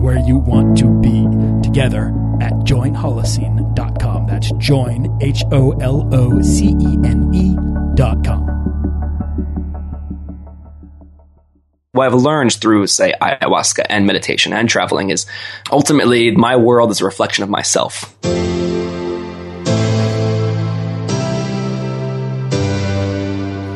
[0.00, 1.26] and where you want to be
[1.62, 2.08] together
[2.40, 4.26] at joinholocene.com.
[4.26, 8.46] That's join, H O L O C E N E.com.
[11.92, 15.26] what I've learned through, say, ayahuasca and meditation and traveling is
[15.70, 18.16] ultimately my world is a reflection of myself.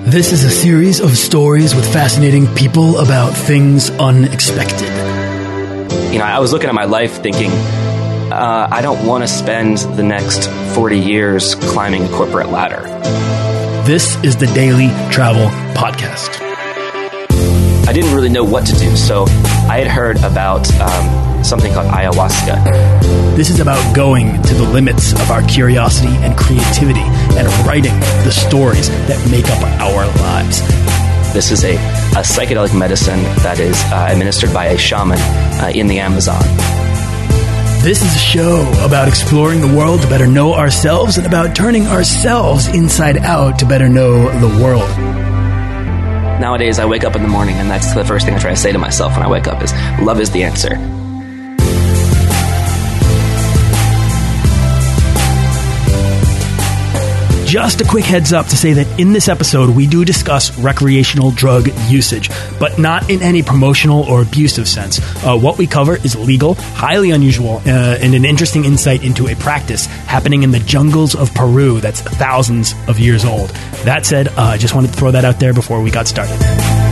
[0.06, 5.13] This is a series of stories with fascinating people about things unexpected.
[6.14, 9.78] You know, I was looking at my life thinking, uh, I don't want to spend
[9.78, 12.82] the next 40 years climbing a corporate ladder.
[13.84, 16.40] This is the Daily Travel Podcast.
[17.88, 19.24] I didn't really know what to do, so
[19.68, 23.34] I had heard about um, something called ayahuasca.
[23.34, 27.02] This is about going to the limits of our curiosity and creativity
[27.36, 30.93] and writing the stories that make up our lives.
[31.34, 35.88] This is a, a psychedelic medicine that is uh, administered by a shaman uh, in
[35.88, 36.40] the Amazon.
[37.82, 41.88] This is a show about exploring the world to better know ourselves and about turning
[41.88, 44.88] ourselves inside out to better know the world.
[46.40, 48.56] Nowadays, I wake up in the morning, and that's the first thing I try to
[48.56, 51.03] say to myself when I wake up is, love is the answer.
[57.54, 61.30] Just a quick heads up to say that in this episode, we do discuss recreational
[61.30, 64.98] drug usage, but not in any promotional or abusive sense.
[65.24, 69.36] Uh, what we cover is legal, highly unusual, uh, and an interesting insight into a
[69.36, 73.50] practice happening in the jungles of Peru that's thousands of years old.
[73.84, 76.83] That said, uh, I just wanted to throw that out there before we got started.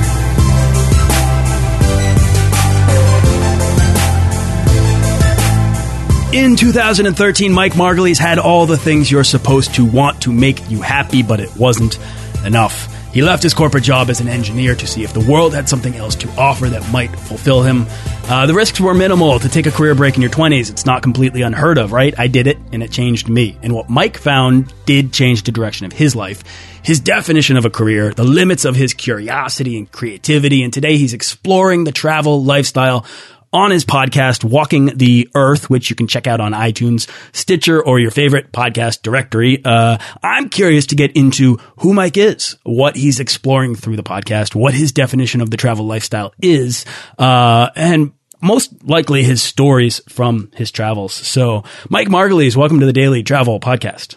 [6.33, 10.81] In 2013, Mike Margulies had all the things you're supposed to want to make you
[10.81, 11.99] happy, but it wasn't
[12.47, 12.89] enough.
[13.13, 15.95] He left his corporate job as an engineer to see if the world had something
[15.95, 17.85] else to offer that might fulfill him.
[18.25, 20.71] Uh, the risks were minimal to take a career break in your 20s.
[20.71, 22.19] It's not completely unheard of, right?
[22.19, 23.59] I did it, and it changed me.
[23.63, 26.43] And what Mike found did change the direction of his life.
[26.83, 31.13] His definition of a career, the limits of his curiosity and creativity, and today he's
[31.13, 33.05] exploring the travel lifestyle
[33.53, 37.99] on his podcast, Walking the Earth, which you can check out on iTunes, Stitcher, or
[37.99, 39.63] your favorite podcast directory.
[39.65, 44.55] Uh, I'm curious to get into who Mike is, what he's exploring through the podcast,
[44.55, 46.87] what his definition of the travel lifestyle is,
[47.19, 51.13] uh, and most likely his stories from his travels.
[51.13, 54.17] So, Mike Margulies, welcome to the Daily Travel Podcast.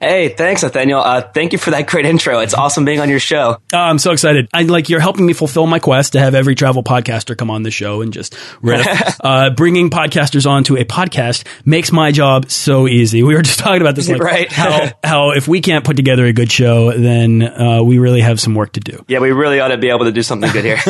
[0.00, 1.00] Hey, thanks, Nathaniel.
[1.00, 2.40] Uh, thank you for that great intro.
[2.40, 3.58] It's awesome being on your show.
[3.72, 4.48] Oh, I'm so excited.
[4.52, 7.62] I like you're helping me fulfill my quest to have every travel podcaster come on
[7.62, 8.86] the show and just riff.
[9.24, 13.22] uh, bringing podcasters onto a podcast makes my job so easy.
[13.22, 14.52] We were just talking about this, like, right?
[14.52, 18.38] how how if we can't put together a good show, then uh, we really have
[18.38, 19.04] some work to do.
[19.08, 20.78] Yeah, we really ought to be able to do something good here.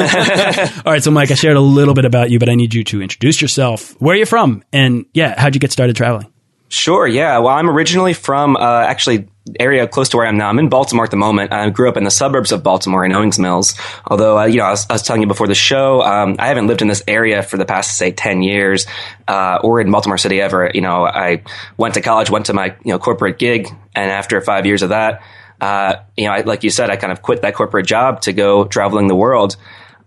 [0.85, 2.83] All right, so Mike, I shared a little bit about you, but I need you
[2.85, 4.01] to introduce yourself.
[4.01, 4.65] Where are you from?
[4.73, 6.33] And yeah, how'd you get started traveling?
[6.69, 7.07] Sure.
[7.07, 7.39] Yeah.
[7.39, 9.29] Well, I'm originally from uh, actually
[9.61, 10.49] area close to where I am now.
[10.49, 11.53] I'm in Baltimore at the moment.
[11.53, 13.75] I grew up in the suburbs of Baltimore in Owings Mills.
[14.07, 16.49] Although, uh, you know, I was, I was, telling you before the show, um, I
[16.49, 18.87] haven't lived in this area for the past, say, 10 years,
[19.29, 20.71] uh, or in Baltimore City ever.
[20.75, 21.45] You know, I
[21.77, 23.69] went to college, went to my, you know, corporate gig.
[23.95, 25.23] And after five years of that,
[25.61, 28.33] uh, you know, I, like you said, I kind of quit that corporate job to
[28.33, 29.57] go traveling the world.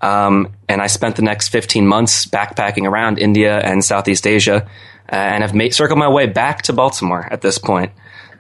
[0.02, 4.70] Um, and I spent the next 15 months backpacking around India and Southeast Asia
[5.12, 7.92] uh, and have made, circled my way back to Baltimore at this point.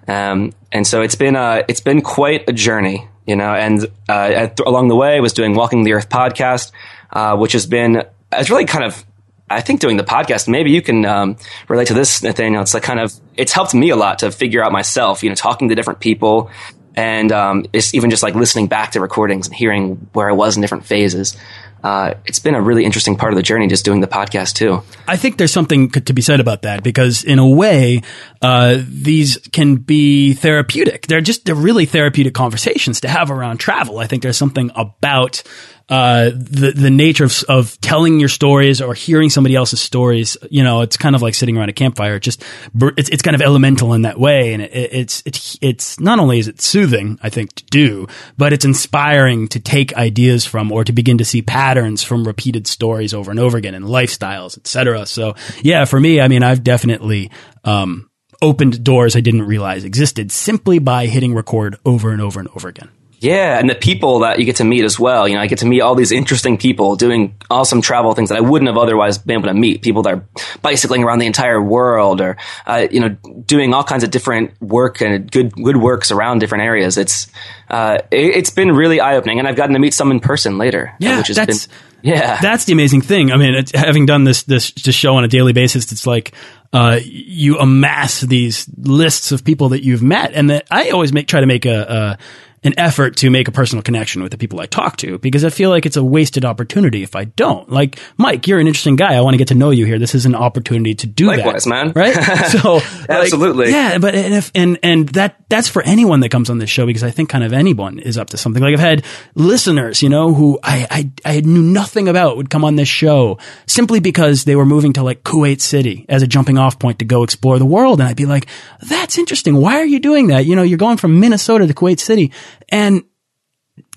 [0.08, 1.36] Um, and so it's been
[1.68, 3.54] it's been quite a journey, you know.
[3.54, 6.72] And uh, along the way, I was doing Walking the Earth podcast,
[7.12, 9.06] uh, which has been it's really kind of
[9.50, 10.48] I think doing the podcast.
[10.48, 11.38] Maybe you can um,
[11.68, 12.62] relate to this, Nathaniel.
[12.62, 15.36] It's like kind of it's helped me a lot to figure out myself, you know,
[15.36, 16.50] talking to different people,
[16.96, 20.56] and um, it's even just like listening back to recordings and hearing where I was
[20.56, 21.38] in different phases
[21.84, 24.82] uh, it's been a really interesting part of the journey just doing the podcast too.
[25.08, 28.02] I think there's something to be said about that because in a way,
[28.42, 31.08] uh, these can be therapeutic.
[31.08, 34.00] They're just, they're really therapeutic conversations to have around travel.
[34.00, 35.44] I think there's something about
[35.90, 40.64] uh, the the nature of, of telling your stories or hearing somebody else's stories, you
[40.64, 42.16] know, it's kind of like sitting around a campfire.
[42.16, 42.44] It just
[42.80, 46.38] it's it's kind of elemental in that way, and it, it's it's it's not only
[46.38, 48.08] is it soothing, I think, to do,
[48.38, 52.68] but it's inspiring to take ideas from or to begin to see patterns from repeated
[52.68, 55.08] stories over and over again and lifestyles, etc.
[55.08, 57.32] So yeah, for me, I mean, I've definitely
[57.64, 58.12] um,
[58.44, 62.68] opened doors I didn't realize existed simply by hitting record over and over and over
[62.68, 62.90] again.
[63.20, 65.28] Yeah, and the people that you get to meet as well.
[65.28, 68.38] You know, I get to meet all these interesting people doing awesome travel things that
[68.38, 69.82] I wouldn't have otherwise been able to meet.
[69.82, 70.26] People that are
[70.62, 73.10] bicycling around the entire world, or uh, you know,
[73.46, 76.98] doing all kinds of different work and good good works around different areas.
[76.98, 77.28] It's
[77.70, 80.58] uh, it, has been really eye opening, and I've gotten to meet some in person
[80.58, 80.94] later.
[81.00, 83.32] Yeah, which has that's, been yeah, that's the amazing thing.
[83.32, 86.34] I mean, having done this this this show on a daily basis, it's like
[86.72, 91.28] uh, you amass these lists of people that you've met, and that I always make
[91.28, 92.18] try to make a, a
[92.64, 95.50] an effort to make a personal connection with the people I talk to because I
[95.50, 97.70] feel like it's a wasted opportunity if I don't.
[97.70, 99.16] Like, Mike, you're an interesting guy.
[99.16, 99.98] I want to get to know you here.
[100.00, 101.70] This is an opportunity to do Likewise, that.
[101.70, 101.92] man.
[101.94, 102.16] Right?
[102.50, 103.66] So, absolutely.
[103.66, 106.70] Like, yeah, but and if, and, and that, that's for anyone that comes on this
[106.70, 108.62] show because I think kind of anyone is up to something.
[108.62, 112.66] Like I've had listeners, you know, who I, I, I knew nothing about would come
[112.66, 116.58] on this show simply because they were moving to like Kuwait City as a jumping
[116.58, 118.00] off point to go explore the world.
[118.00, 118.48] And I'd be like,
[118.82, 119.56] that's interesting.
[119.56, 120.46] Why are you doing that?
[120.46, 122.32] You know, you're going from Minnesota to Kuwait City
[122.70, 123.04] and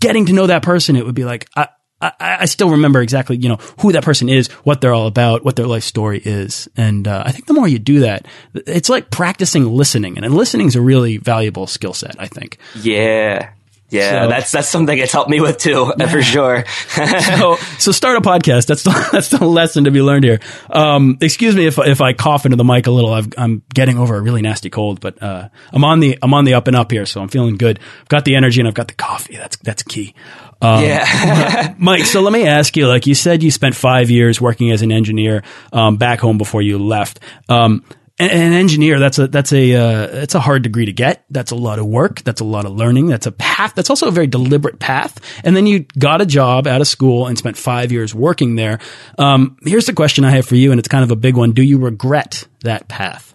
[0.01, 1.69] getting to know that person, it would be like, I,
[2.01, 5.45] I, I, still remember exactly, you know, who that person is, what they're all about,
[5.45, 6.69] what their life story is.
[6.77, 10.19] And uh, I think the more you do that, it's like practicing listening.
[10.19, 12.59] And listening is a really valuable skill set, I think.
[12.75, 13.51] Yeah.
[13.93, 16.07] Yeah, so, that's that's something it's helped me with too, yeah.
[16.09, 16.65] for sure.
[16.67, 18.67] so, so start a podcast.
[18.67, 20.41] That's the, that's the lesson to be learned here.
[20.71, 23.13] Um, excuse me if if I cough into the mic a little.
[23.13, 26.45] i am getting over a really nasty cold, but uh, I'm on the I'm on
[26.47, 27.79] the up and up here, so I'm feeling good.
[28.01, 29.37] I've got the energy and I've got the coffee.
[29.37, 30.15] That's that's key.
[30.63, 32.05] Um, yeah, Mike.
[32.05, 32.89] So let me ask you.
[32.89, 35.43] Like you said, you spent five years working as an engineer
[35.73, 37.21] um, back home before you left.
[37.49, 37.85] Um,
[38.31, 41.25] an engineer that's a that's a uh, that's a hard degree to get.
[41.31, 42.23] That's a lot of work.
[42.23, 43.07] That's a lot of learning.
[43.07, 43.75] That's a path.
[43.75, 45.19] That's also a very deliberate path.
[45.45, 48.79] And then you got a job out of school and spent five years working there.
[49.19, 51.53] Um, here's the question i have for you and it's kind of a big one.
[51.53, 53.33] Do you regret that path?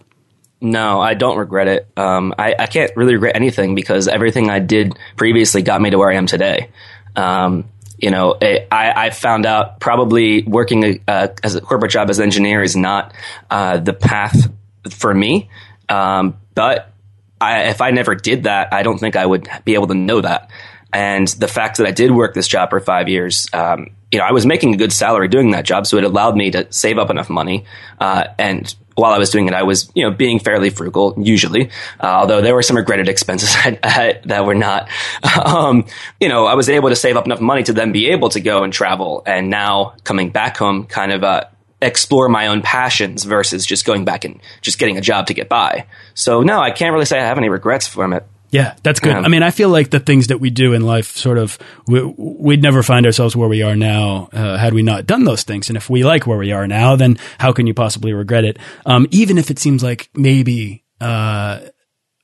[0.60, 1.88] No, I don't regret it.
[1.96, 5.98] Um, I, I, can't really regret anything because everything I did previously got me to
[5.98, 6.70] where I am today.
[7.14, 12.10] Um, you know, it, I, I, found out probably working uh, as a corporate job
[12.10, 13.12] as an engineer is not
[13.50, 14.50] uh, the path
[14.90, 15.48] for me.
[15.88, 16.92] Um, but
[17.40, 20.20] I, if I never did that, I don't think I would be able to know
[20.20, 20.50] that.
[20.92, 24.24] And the fact that I did work this job for five years, um, you know,
[24.24, 26.98] I was making a good salary doing that job, so it allowed me to save
[26.98, 27.66] up enough money.
[28.00, 31.70] Uh, and while I was doing it, I was, you know, being fairly frugal usually,
[32.00, 34.88] uh, although there were some regretted expenses that were not.
[35.38, 35.86] Um,
[36.20, 38.40] you know, I was able to save up enough money to then be able to
[38.40, 39.22] go and travel.
[39.24, 41.44] And now coming back home, kind of uh,
[41.80, 45.48] explore my own passions versus just going back and just getting a job to get
[45.48, 45.86] by.
[46.14, 48.26] So no, I can't really say I have any regrets from it.
[48.50, 49.14] Yeah, that's good.
[49.14, 52.00] I mean, I feel like the things that we do in life, sort of, we,
[52.16, 55.68] would never find ourselves where we are now uh, had we not done those things.
[55.68, 58.58] And if we like where we are now, then how can you possibly regret it?
[58.86, 61.60] Um, even if it seems like maybe uh,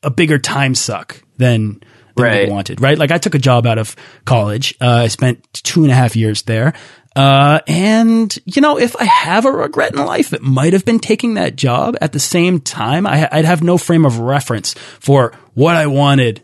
[0.03, 1.83] a bigger time suck than,
[2.17, 2.49] than right.
[2.49, 2.97] we wanted, right?
[2.97, 4.75] Like I took a job out of college.
[4.81, 6.73] Uh, I spent two and a half years there.
[7.17, 10.99] Uh, and you know, if I have a regret in life, it might have been
[10.99, 11.97] taking that job.
[12.01, 16.44] At the same time, I, would have no frame of reference for what I wanted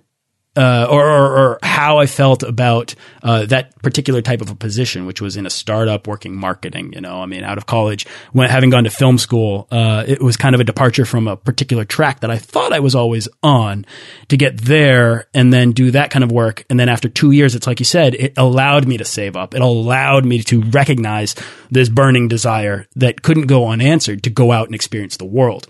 [0.61, 5.07] uh, or, or, or, how I felt about uh, that particular type of a position,
[5.07, 6.93] which was in a startup working marketing.
[6.93, 10.21] You know, I mean, out of college, when having gone to film school, uh, it
[10.21, 13.27] was kind of a departure from a particular track that I thought I was always
[13.43, 13.87] on
[14.29, 16.67] to get there and then do that kind of work.
[16.69, 19.55] And then after two years, it's like you said, it allowed me to save up.
[19.55, 21.35] It allowed me to recognize
[21.71, 25.67] this burning desire that couldn't go unanswered to go out and experience the world.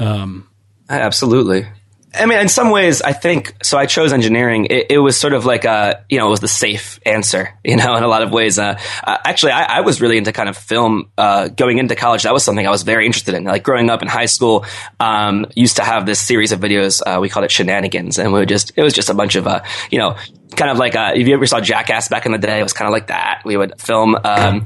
[0.00, 0.48] Um,
[0.88, 1.68] Absolutely.
[2.14, 3.78] I mean, in some ways, I think so.
[3.78, 4.66] I chose engineering.
[4.66, 7.76] It, it, was sort of like a, you know, it was the safe answer, you
[7.76, 8.58] know, in a lot of ways.
[8.58, 12.24] Uh, uh, actually, I, I, was really into kind of film uh, going into college.
[12.24, 13.44] That was something I was very interested in.
[13.44, 14.66] Like growing up in high school,
[15.00, 17.00] um, used to have this series of videos.
[17.04, 19.46] Uh, we called it shenanigans, and we would just, it was just a bunch of,
[19.46, 20.16] uh, you know,
[20.56, 22.74] kind of like, uh, if you ever saw Jackass back in the day, it was
[22.74, 23.42] kind of like that.
[23.44, 24.64] We would film um,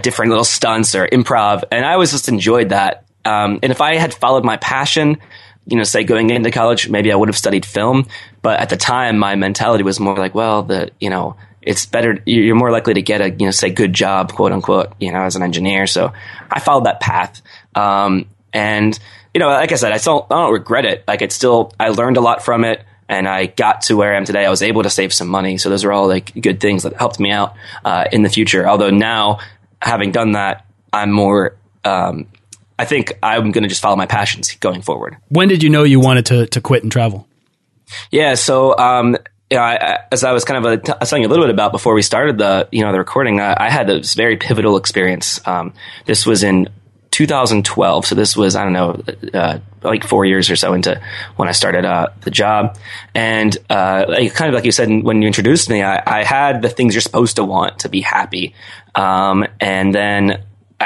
[0.00, 3.04] different little stunts or improv, and I always just enjoyed that.
[3.24, 5.18] Um, and if I had followed my passion,
[5.66, 8.06] you know, say going into college, maybe I would have studied film.
[8.42, 12.18] But at the time, my mentality was more like, well, the, you know, it's better,
[12.26, 15.22] you're more likely to get a, you know, say good job, quote unquote, you know,
[15.22, 15.86] as an engineer.
[15.86, 16.12] So
[16.50, 17.40] I followed that path.
[17.74, 18.98] Um, and,
[19.32, 21.04] you know, like I said, I still, I don't regret it.
[21.08, 24.18] Like it's still, I learned a lot from it and I got to where I
[24.18, 24.44] am today.
[24.44, 25.56] I was able to save some money.
[25.56, 27.54] So those are all like good things that helped me out,
[27.84, 28.68] uh, in the future.
[28.68, 29.38] Although now
[29.80, 32.26] having done that, I'm more, um,
[32.78, 35.16] I think I'm going to just follow my passions going forward.
[35.28, 37.26] When did you know you wanted to to quit and travel?
[38.10, 39.16] Yeah, so um,
[39.50, 41.54] you know, I, as I was kind of a, t- telling you a little bit
[41.54, 44.76] about before we started the you know the recording, I, I had this very pivotal
[44.76, 45.46] experience.
[45.46, 45.72] Um,
[46.06, 46.68] this was in
[47.14, 48.06] 2012.
[48.06, 49.00] So this was, I don't know,
[49.32, 51.00] uh, like four years or so into
[51.36, 52.76] when I started uh, the job.
[53.14, 56.60] And uh, like, kind of like you said when you introduced me, I, I, had
[56.60, 58.56] the things you're supposed to want to be happy.
[58.96, 60.42] Um, and then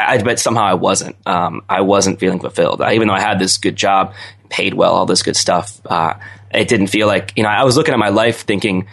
[0.07, 1.17] I, but somehow I wasn't.
[1.27, 2.83] Um, I wasn't feeling fulfilled.
[2.83, 4.15] I, even though I had this good job,
[4.49, 6.15] paid well, all this good stuff, uh,
[6.51, 8.89] it didn't feel like, you know, I was looking at my life thinking,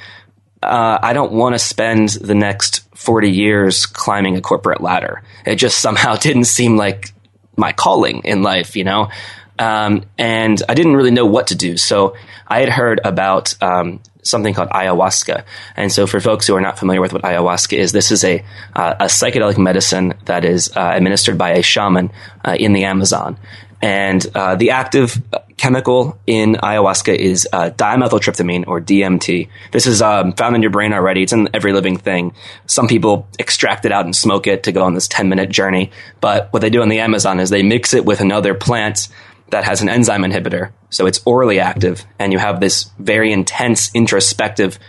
[0.61, 5.23] uh, I don't want to spend the next 40 years climbing a corporate ladder.
[5.45, 7.13] It just somehow didn't seem like
[7.55, 9.09] my calling in life, you know?
[9.57, 11.77] Um, and I didn't really know what to do.
[11.77, 12.15] So
[12.47, 15.43] I had heard about um, something called ayahuasca.
[15.75, 18.43] And so, for folks who are not familiar with what ayahuasca is, this is a
[18.75, 22.11] uh, a psychedelic medicine that is uh, administered by a shaman
[22.43, 23.37] uh, in the Amazon.
[23.81, 25.21] And uh, the active
[25.57, 29.49] chemical in ayahuasca is uh, dimethyltryptamine or DMT.
[29.71, 31.23] This is um, found in your brain already.
[31.23, 32.33] It's in every living thing.
[32.65, 35.91] Some people extract it out and smoke it to go on this 10 minute journey.
[36.19, 39.07] But what they do in the Amazon is they mix it with another plant
[39.49, 40.71] that has an enzyme inhibitor.
[40.89, 44.79] So it's orally active and you have this very intense introspective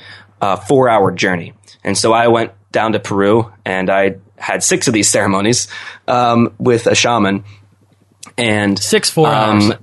[0.40, 1.54] uh, four hour journey.
[1.84, 5.68] And so I went down to Peru and I had six of these ceremonies
[6.08, 7.44] um, with a shaman.
[8.38, 9.78] And six four um, hours.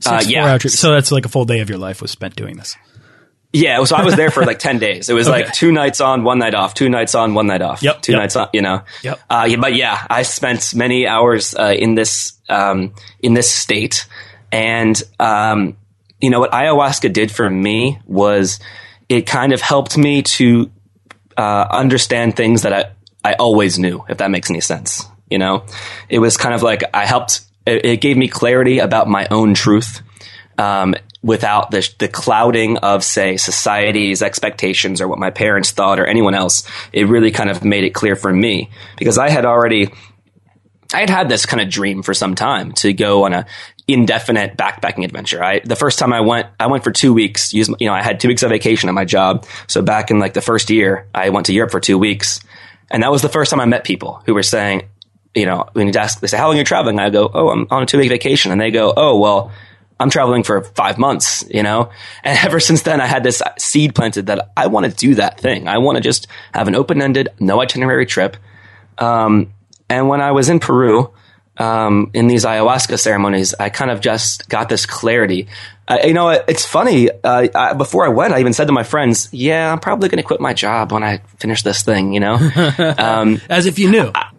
[0.00, 0.58] Six, uh, yeah.
[0.58, 2.76] So that's like a full day of your life was spent doing this.
[3.52, 5.08] Yeah, so I was there for like ten days.
[5.08, 5.44] It was okay.
[5.44, 7.82] like two nights on, one night off, two nights on, one night off.
[7.82, 8.02] Yep.
[8.02, 8.20] Two yep.
[8.20, 8.48] nights on.
[8.52, 8.82] You know.
[9.02, 9.20] Yep.
[9.28, 14.06] Uh, yeah, but yeah, I spent many hours uh, in this um, in this state,
[14.52, 15.76] and um,
[16.20, 18.60] you know what ayahuasca did for me was
[19.08, 20.70] it kind of helped me to
[21.36, 22.84] uh, understand things that I
[23.24, 24.04] I always knew.
[24.08, 25.64] If that makes any sense, you know,
[26.08, 27.40] it was kind of like I helped.
[27.66, 30.02] It, it gave me clarity about my own truth
[30.60, 36.06] um, without the, the clouding of, say, society's expectations or what my parents thought or
[36.06, 36.68] anyone else.
[36.92, 39.88] It really kind of made it clear for me because I had already,
[40.92, 43.46] I had had this kind of dream for some time to go on a
[43.88, 45.42] indefinite backpacking adventure.
[45.42, 48.02] I, the first time I went, I went for two weeks, used, you know, I
[48.02, 49.46] had two weeks of vacation at my job.
[49.66, 52.40] So back in like the first year, I went to Europe for two weeks.
[52.90, 54.88] And that was the first time I met people who were saying,
[55.34, 56.98] you know, when you ask, they say, how long are you traveling?
[56.98, 58.52] I go, oh, I'm on a two week vacation.
[58.52, 59.52] And they go, oh, well,
[60.00, 61.90] I'm traveling for five months, you know?
[62.24, 65.38] And ever since then, I had this seed planted that I want to do that
[65.38, 65.68] thing.
[65.68, 68.36] I want to just have an open ended, no itinerary trip.
[68.98, 69.52] Um,
[69.88, 71.12] and when I was in Peru,
[71.58, 75.48] um, in these ayahuasca ceremonies, I kind of just got this clarity.
[75.86, 77.10] Uh, you know, it's funny.
[77.10, 80.22] Uh, I, before I went, I even said to my friends, "Yeah, I'm probably going
[80.22, 82.34] to quit my job when I finish this thing." You know,
[82.96, 84.10] um, as if you knew.
[84.14, 84.30] I,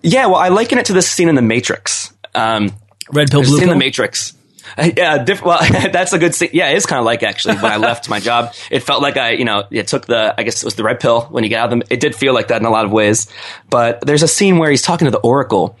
[0.00, 2.12] yeah, well, I liken it to this scene in The Matrix.
[2.34, 2.70] Um,
[3.10, 3.64] Red pill, blue pill.
[3.64, 4.34] in The Matrix.
[4.96, 5.58] Yeah, diff- well,
[5.92, 6.34] that's a good.
[6.52, 9.16] Yeah, it is kind of like actually when I left my job, it felt like
[9.16, 10.34] I, you know, it took the.
[10.36, 11.82] I guess it was the red pill when you get out of them.
[11.90, 13.26] It did feel like that in a lot of ways.
[13.70, 15.76] But there's a scene where he's talking to the Oracle,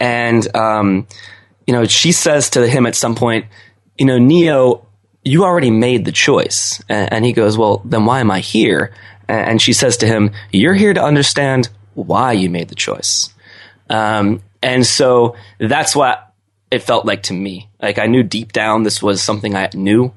[0.00, 1.06] and um,
[1.66, 3.46] you know, she says to him at some point,
[3.98, 4.86] you know, Neo,
[5.22, 8.94] you already made the choice, and, and he goes, well, then why am I here?
[9.28, 13.28] And she says to him, you're here to understand why you made the choice.
[13.90, 16.27] Um, and so that's what
[16.70, 17.68] it felt like to me.
[17.80, 20.12] Like I knew deep down this was something I knew,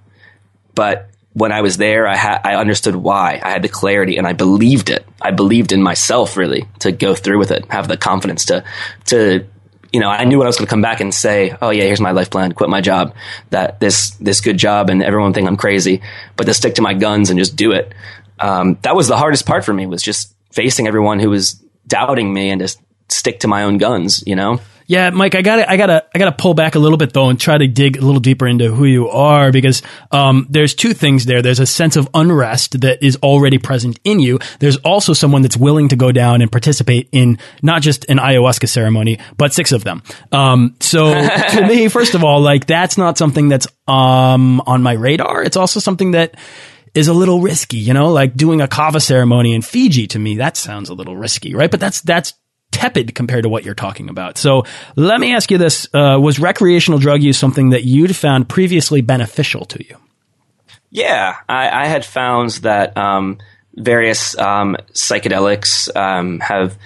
[0.76, 3.40] but when I was there, I had I understood why.
[3.42, 5.06] I had the clarity, and I believed it.
[5.22, 8.64] I believed in myself really to go through with it, have the confidence to
[9.06, 9.46] to
[9.94, 10.10] you know.
[10.10, 11.56] I knew what I was going to come back and say.
[11.62, 12.52] Oh yeah, here's my life plan.
[12.52, 13.16] Quit my job.
[13.52, 16.02] That this this good job, and everyone think I'm crazy,
[16.36, 17.94] but to stick to my guns and just do it.
[18.40, 21.54] Um, that was the hardest part for me was just facing everyone who was
[21.88, 24.24] doubting me and just stick to my own guns.
[24.28, 24.60] You know.
[24.88, 27.40] Yeah, Mike, I gotta, I gotta, I gotta pull back a little bit though and
[27.40, 31.26] try to dig a little deeper into who you are because um, there's two things
[31.26, 31.42] there.
[31.42, 34.40] There's a sense of unrest that is already present in you.
[34.60, 38.68] There's also someone that's willing to go down and participate in not just an ayahuasca
[38.68, 40.04] ceremony, but six of them.
[40.32, 44.94] Um, so to me, first of all, like that's not something that's um, on my
[44.94, 45.44] radar.
[45.44, 46.36] It's also something that
[46.94, 50.38] is a little risky, you know, like doing a kava ceremony in Fiji to me,
[50.38, 51.72] that sounds a little risky, right?
[51.72, 52.34] But that's, that's
[52.72, 54.38] tepid compared to what you're talking about.
[54.38, 54.64] So
[54.96, 55.88] let me ask you this.
[55.94, 59.98] Uh, was recreational drug use something that you'd found previously beneficial to you?
[60.90, 63.38] Yeah, I, I had found that um,
[63.76, 66.78] various um, psychedelics um, have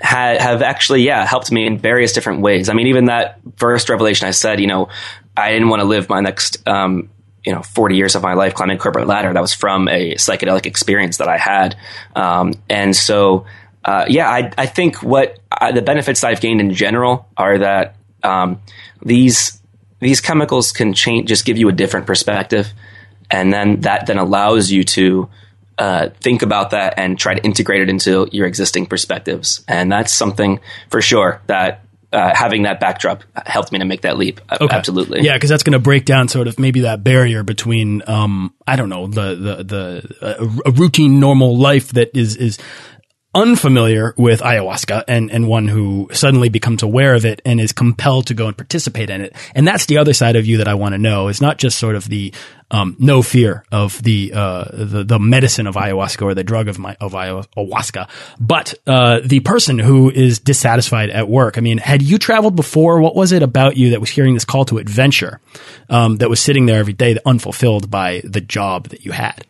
[0.00, 2.68] had have actually yeah helped me in various different ways.
[2.68, 4.88] I mean, even that first revelation I said, you know,
[5.36, 7.10] I didn't want to live my next um,
[7.44, 9.32] you know 40 years of my life climbing corporate ladder.
[9.32, 11.76] That was from a psychedelic experience that I had,
[12.16, 13.46] um, and so
[13.84, 17.96] uh, yeah, I, I think what uh, the benefits I've gained in general are that
[18.22, 18.60] um,
[19.04, 19.60] these
[20.00, 22.72] these chemicals can change, just give you a different perspective,
[23.30, 25.28] and then that then allows you to
[25.78, 29.64] uh, think about that and try to integrate it into your existing perspectives.
[29.66, 30.60] And that's something
[30.90, 34.40] for sure that uh, having that backdrop helped me to make that leap.
[34.52, 34.74] Okay.
[34.74, 35.22] Absolutely.
[35.22, 38.76] Yeah, because that's going to break down sort of maybe that barrier between, um, I
[38.76, 42.58] don't know, the the the uh, a routine normal life that is is
[43.34, 48.26] unfamiliar with ayahuasca and, and one who suddenly becomes aware of it and is compelled
[48.26, 49.34] to go and participate in it.
[49.54, 51.28] And that's the other side of you that I want to know.
[51.28, 52.32] It's not just sort of the
[52.70, 56.78] um, no fear of the, uh, the the medicine of ayahuasca or the drug of
[56.78, 58.08] my, of ayahuasca,
[58.40, 61.58] but uh, the person who is dissatisfied at work.
[61.58, 63.00] I mean, had you traveled before?
[63.00, 65.38] What was it about you that was hearing this call to adventure
[65.90, 69.44] um, that was sitting there every day, unfulfilled by the job that you had?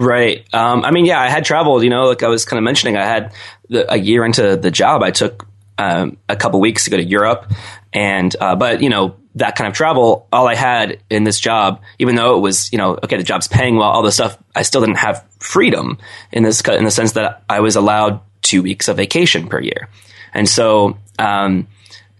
[0.00, 0.46] Right.
[0.54, 1.82] Um, I mean, yeah, I had traveled.
[1.84, 3.34] You know, like I was kind of mentioning, I had
[3.68, 5.02] the, a year into the job.
[5.02, 7.52] I took um, a couple weeks to go to Europe,
[7.92, 11.82] and uh, but you know that kind of travel, all I had in this job,
[11.98, 14.62] even though it was you know okay, the job's paying well, all this stuff, I
[14.62, 15.98] still didn't have freedom
[16.32, 19.90] in this in the sense that I was allowed two weeks of vacation per year,
[20.32, 21.68] and so um,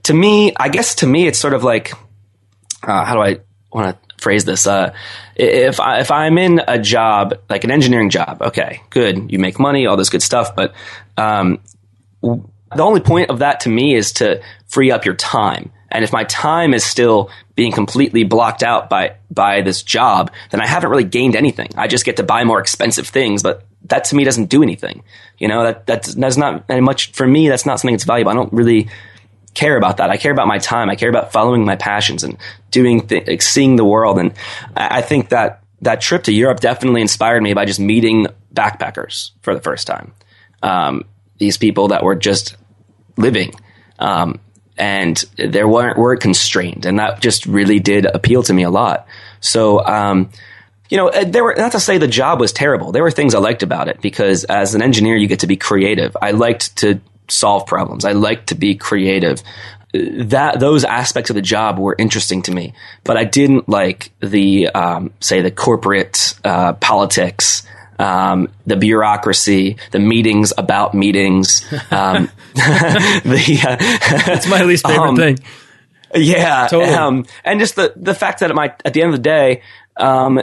[0.02, 1.94] to me, I guess to me, it's sort of like
[2.82, 3.38] uh, how do I
[3.72, 4.66] want to phrase this?
[4.66, 4.92] Uh,
[5.36, 9.58] if I, if I'm in a job like an engineering job, okay, good, you make
[9.58, 10.74] money, all this good stuff, but
[11.16, 11.58] um,
[12.22, 15.72] the only point of that to me is to free up your time.
[15.90, 20.60] And if my time is still being completely blocked out by by this job, then
[20.60, 21.68] I haven't really gained anything.
[21.76, 25.02] I just get to buy more expensive things, but that to me doesn't do anything.
[25.38, 27.48] You know, that that's, that's not very much for me.
[27.48, 28.30] That's not something that's valuable.
[28.30, 28.88] I don't really
[29.54, 30.10] care about that.
[30.10, 30.90] I care about my time.
[30.90, 32.36] I care about following my passions and
[32.70, 34.18] doing, th- like, seeing the world.
[34.18, 34.32] And
[34.76, 39.30] I, I think that that trip to Europe definitely inspired me by just meeting backpackers
[39.42, 40.12] for the first time.
[40.62, 41.04] Um,
[41.38, 42.56] these people that were just
[43.16, 43.54] living.
[43.98, 44.40] Um,
[44.76, 46.86] and they weren't, were constrained.
[46.86, 49.06] And that just really did appeal to me a lot.
[49.40, 50.30] So, um,
[50.88, 52.90] you know, uh, there were not to say the job was terrible.
[52.90, 55.56] There were things I liked about it because as an engineer, you get to be
[55.56, 56.16] creative.
[56.20, 58.04] I liked to solve problems.
[58.04, 59.42] I like to be creative.
[59.92, 64.68] That those aspects of the job were interesting to me, but I didn't like the
[64.68, 67.66] um, say the corporate uh, politics.
[67.98, 73.76] Um, the bureaucracy, the meetings about meetings, um, the uh,
[74.24, 75.38] that's my least favorite um, thing.
[76.14, 76.94] Yeah, totally.
[76.94, 79.62] Um, and just the the fact that at my at the end of the day,
[79.96, 80.40] um,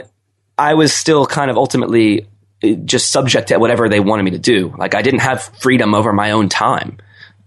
[0.56, 2.26] I was still kind of ultimately
[2.62, 4.74] just subject to whatever they wanted me to do.
[4.76, 6.98] Like I didn't have freedom over my own time.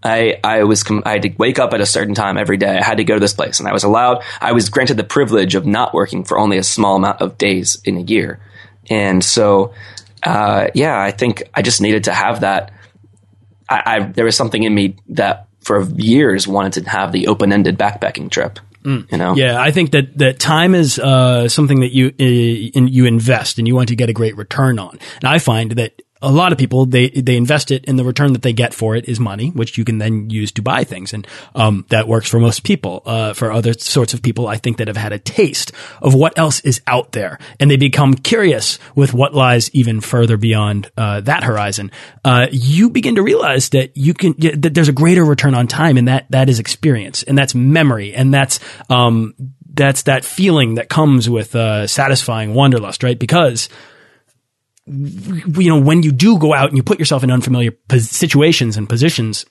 [0.03, 2.75] I, I was, I had to wake up at a certain time every day.
[2.75, 5.03] I had to go to this place and I was allowed, I was granted the
[5.03, 8.39] privilege of not working for only a small amount of days in a year.
[8.89, 9.73] And so,
[10.23, 12.71] uh, yeah, I think I just needed to have that.
[13.69, 17.53] I, I, there was something in me that for years wanted to have the open
[17.53, 18.59] ended backpacking trip.
[18.83, 19.11] Mm.
[19.11, 19.35] You know?
[19.35, 23.57] Yeah, I think that, that time is uh, something that you uh, in, you invest
[23.57, 24.99] and you want to get a great return on.
[25.21, 28.33] And I find that a lot of people they they invest it and the return
[28.33, 31.13] that they get for it is money which you can then use to buy things.
[31.13, 33.01] And um, that works for most people.
[33.05, 36.37] Uh, for other sorts of people i think that have had a taste of what
[36.37, 37.39] else is out there.
[37.59, 41.91] And they become curious with what lies even further beyond uh, that horizon.
[42.23, 45.97] Uh, you begin to realize that you can that there's a greater return on time
[45.97, 49.33] and that that is experience and that's memory and that's um,
[49.73, 53.17] that's that feeling that comes with uh, satisfying wanderlust right?
[53.17, 53.69] Because
[54.85, 58.89] you know, when you do go out and you put yourself in unfamiliar situations and
[58.89, 59.45] positions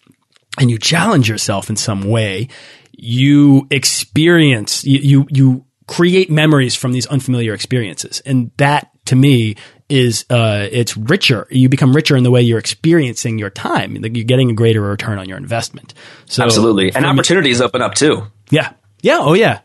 [0.59, 2.49] and you challenge yourself in some way,
[2.93, 8.21] you experience, you, you, you create memories from these unfamiliar experiences.
[8.27, 9.57] And that to me
[9.89, 11.47] is, uh, it's richer.
[11.51, 13.95] You become richer in the way you're experiencing your time.
[13.95, 15.95] Like you're getting a greater return on your investment.
[16.27, 16.93] So absolutely.
[16.95, 18.27] And opportunities open up too.
[18.51, 18.73] Yeah.
[19.03, 19.19] Yeah.
[19.21, 19.61] Oh yeah.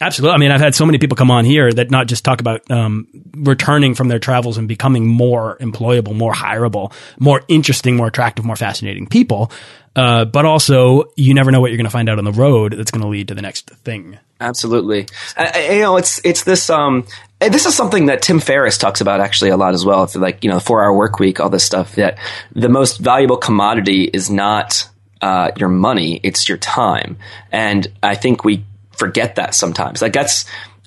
[0.00, 0.34] Absolutely.
[0.34, 2.68] I mean, I've had so many people come on here that not just talk about
[2.68, 8.44] um, returning from their travels and becoming more employable, more hireable, more interesting, more attractive,
[8.44, 9.52] more fascinating people,
[9.94, 12.72] uh, but also you never know what you're going to find out on the road
[12.72, 14.18] that's going to lead to the next thing.
[14.40, 15.06] Absolutely.
[15.70, 17.06] you know, it's it's this um,
[17.38, 20.02] this is something that Tim Ferriss talks about actually a lot as well.
[20.02, 21.94] If like you know, four hour work week, all this stuff.
[21.94, 22.18] That
[22.52, 24.88] the most valuable commodity is not
[25.20, 27.16] uh, your money; it's your time.
[27.52, 28.64] And I think we
[28.98, 30.02] forget that sometimes.
[30.02, 30.44] Like that's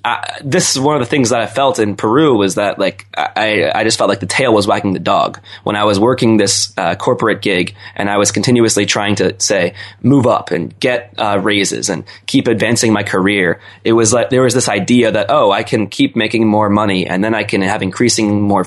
[0.08, 3.08] uh, this is one of the things that I felt in Peru was that like
[3.14, 6.38] I, I just felt like the tail was wagging the dog when I was working
[6.38, 11.14] this uh, corporate gig and I was continuously trying to say move up and get
[11.18, 13.60] uh, raises and keep advancing my career.
[13.84, 17.06] It was like there was this idea that oh I can keep making more money
[17.06, 18.66] and then I can have increasing more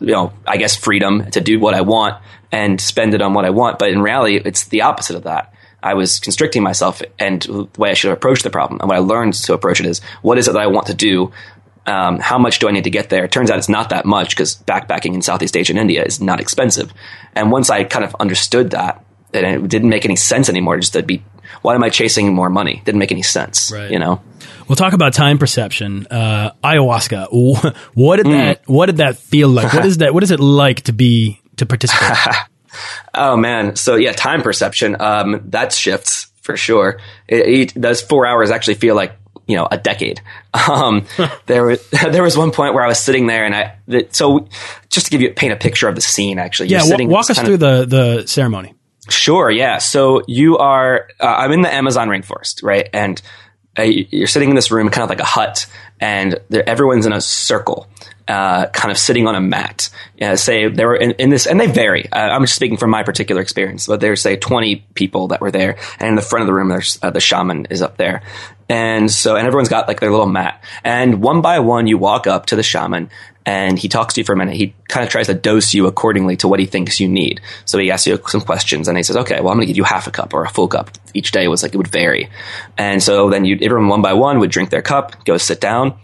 [0.00, 3.44] you know I guess freedom to do what I want and spend it on what
[3.44, 3.78] I want.
[3.78, 5.54] But in reality, it's the opposite of that.
[5.84, 8.80] I was constricting myself and the way I should approach the problem.
[8.80, 10.94] And what I learned to approach it is what is it that I want to
[10.94, 11.30] do?
[11.86, 13.24] Um, how much do I need to get there?
[13.24, 16.22] It turns out it's not that much because backpacking in Southeast Asia and India is
[16.22, 16.90] not expensive.
[17.34, 20.78] And once I kind of understood that, and it didn't make any sense anymore.
[20.78, 21.22] Just to be,
[21.60, 22.80] why am I chasing more money?
[22.84, 23.70] Didn't make any sense.
[23.70, 23.90] Right.
[23.90, 24.22] You know.
[24.68, 26.06] We'll talk about time perception.
[26.10, 27.28] Uh, ayahuasca.
[27.94, 28.62] What did that?
[28.66, 29.74] What did that feel like?
[29.74, 30.14] What is that?
[30.14, 32.16] What is it like to be to participate?
[33.12, 34.96] Oh man, so yeah, time perception.
[35.00, 37.00] Um, that shifts for sure.
[37.28, 40.20] It, it, those four hours actually feel like you know a decade.
[40.54, 41.06] Um,
[41.46, 44.48] there was there was one point where I was sitting there, and I the, so
[44.88, 46.38] just to give you paint a picture of the scene.
[46.38, 48.74] Actually, yeah, you're sitting walk us through of- the the ceremony.
[49.10, 49.78] Sure, yeah.
[49.78, 52.88] So you are, uh, I'm in the Amazon rainforest, right?
[52.92, 53.20] And
[53.78, 55.66] uh, you're sitting in this room, kind of like a hut,
[56.00, 57.86] and there, everyone's in a circle,
[58.26, 59.90] uh, kind of sitting on a mat.
[60.20, 62.10] Uh, say there were in, in this, and they vary.
[62.10, 65.50] Uh, I'm just speaking from my particular experience, but there's say 20 people that were
[65.50, 68.22] there, and in the front of the room, there's uh, the shaman is up there,
[68.68, 72.26] and so and everyone's got like their little mat, and one by one, you walk
[72.26, 73.10] up to the shaman,
[73.44, 74.56] and he talks to you for a minute.
[74.56, 77.42] He kind of tries to dose you accordingly to what he thinks you need.
[77.66, 79.76] So he asks you some questions, and he says, "Okay, well, I'm going to give
[79.76, 82.30] you half a cup or a full cup." Each day was like it would vary,
[82.78, 85.98] and so then you everyone one by one would drink their cup, go sit down,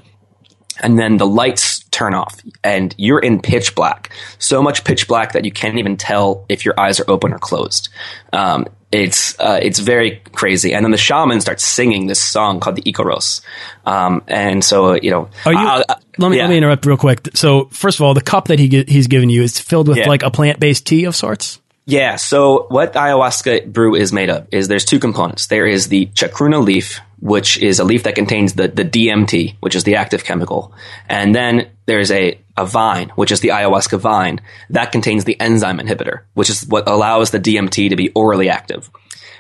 [0.81, 4.11] and then the lights turn off, and you're in pitch black.
[4.39, 7.39] So much pitch black that you can't even tell if your eyes are open or
[7.39, 7.89] closed.
[8.33, 12.75] Um, it's uh, it's very crazy, and then the shaman starts singing this song called
[12.77, 13.41] the Icaros,
[13.87, 15.59] um, and so you know, Are you?
[15.59, 16.43] uh, uh, let me yeah.
[16.45, 17.29] let me interrupt real quick.
[17.35, 20.09] So first of all, the cup that he he's given you is filled with Yeah.
[20.09, 21.61] like a plant based tea of sorts.
[21.87, 22.17] Yeah.
[22.17, 25.47] So what ayahuasca brew is made of is there's two components.
[25.47, 29.75] There is the chacruna leaf, which is a leaf that contains the, the DMT, which
[29.75, 30.73] is the active chemical.
[31.09, 35.79] And then there's a, a vine, which is the ayahuasca vine that contains the enzyme
[35.79, 38.91] inhibitor, which is what allows the DMT to be orally active.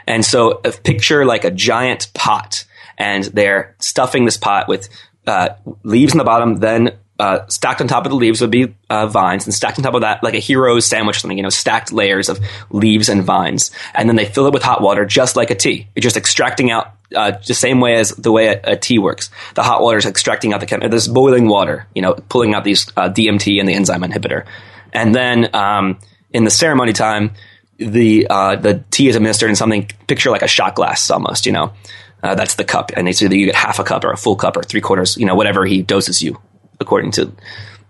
[0.06, 2.64] And so picture like a giant pot
[2.98, 4.88] and they're stuffing this pot with
[5.26, 5.50] uh,
[5.82, 9.06] leaves in the bottom, then uh, stacked on top of the leaves would be uh,
[9.06, 11.50] vines, and stacked on top of that, like a hero's sandwich, or something, you know,
[11.50, 13.70] stacked layers of leaves and vines.
[13.92, 15.86] And then they fill it with hot water, just like a tea.
[15.94, 19.28] You're just extracting out uh, the same way as the way a, a tea works.
[19.54, 22.64] The hot water is extracting out the chem- this boiling water, you know, pulling out
[22.64, 24.46] these uh, DMT and the enzyme inhibitor.
[24.94, 25.98] And then um,
[26.30, 27.32] in the ceremony time,
[27.76, 31.52] the uh, the tea is administered in something picture like a shot glass almost, you
[31.52, 31.74] know.
[32.22, 34.36] Uh, that's the cup, and it's either you get half a cup or a full
[34.36, 36.38] cup or three quarters, you know, whatever he doses you
[36.80, 37.32] according to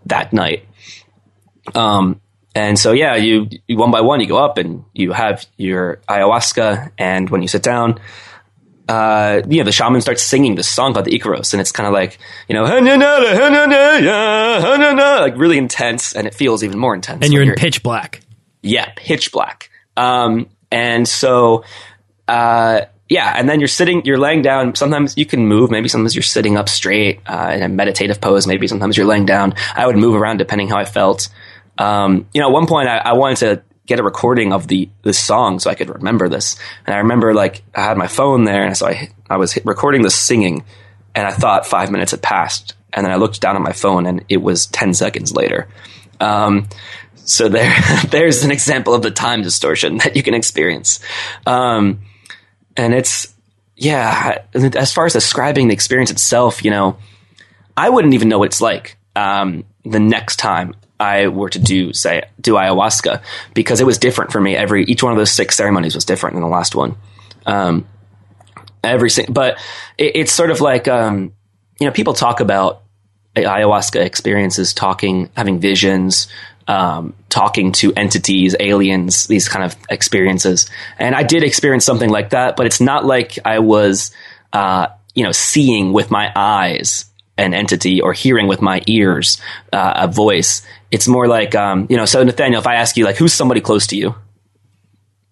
[0.07, 0.67] that night.
[1.75, 2.21] Um,
[2.55, 6.01] and so yeah, you, you one by one you go up and you have your
[6.09, 8.01] ayahuasca, and when you sit down,
[8.89, 11.93] uh, yeah, the shaman starts singing this song called the Icaros, and it's kind of
[11.93, 12.65] like you know,
[15.21, 17.25] like really intense, and it feels even more intense.
[17.25, 18.21] And you're in pitch black.
[18.63, 19.71] yeah, pitch black.
[19.97, 21.63] Um, and so,
[22.27, 24.77] uh, yeah, and then you're sitting, you're laying down.
[24.77, 25.69] Sometimes you can move.
[25.69, 28.47] Maybe sometimes you're sitting up straight uh, in a meditative pose.
[28.47, 29.55] Maybe sometimes you're laying down.
[29.75, 31.29] I would move around depending how I felt.
[31.77, 34.89] Um, you know, at one point I, I wanted to get a recording of the
[35.03, 36.55] this song so I could remember this.
[36.87, 40.03] And I remember like I had my phone there, and so I I was recording
[40.03, 40.65] the singing,
[41.13, 44.07] and I thought five minutes had passed, and then I looked down at my phone,
[44.07, 45.67] and it was ten seconds later.
[46.21, 46.69] Um,
[47.17, 47.75] so there,
[48.09, 51.01] there's an example of the time distortion that you can experience.
[51.45, 52.03] Um,
[52.77, 53.35] and it's,
[53.77, 56.99] yeah, as far as describing the experience itself, you know,
[57.77, 61.93] I wouldn't even know what it's like um, the next time I were to do,
[61.93, 63.23] say, do ayahuasca
[63.55, 64.55] because it was different for me.
[64.55, 66.97] Every each one of those six ceremonies was different than the last one.
[67.47, 67.87] Um,
[68.85, 69.59] every sing- but
[69.97, 71.33] it, it's sort of like um,
[71.81, 72.83] you know people talk about
[73.35, 76.29] ayahuasca experiences, talking, having visions,
[76.71, 80.71] um, talking to entities, aliens, these kind of experiences.
[80.99, 84.13] And I did experience something like that, but it's not like I was,
[84.53, 87.07] uh, you know, seeing with my eyes
[87.37, 89.41] an entity or hearing with my ears
[89.73, 90.63] uh, a voice.
[90.93, 93.61] It's more like, um, you know, so Nathaniel, if I ask you, like, who's somebody
[93.61, 94.15] close to you?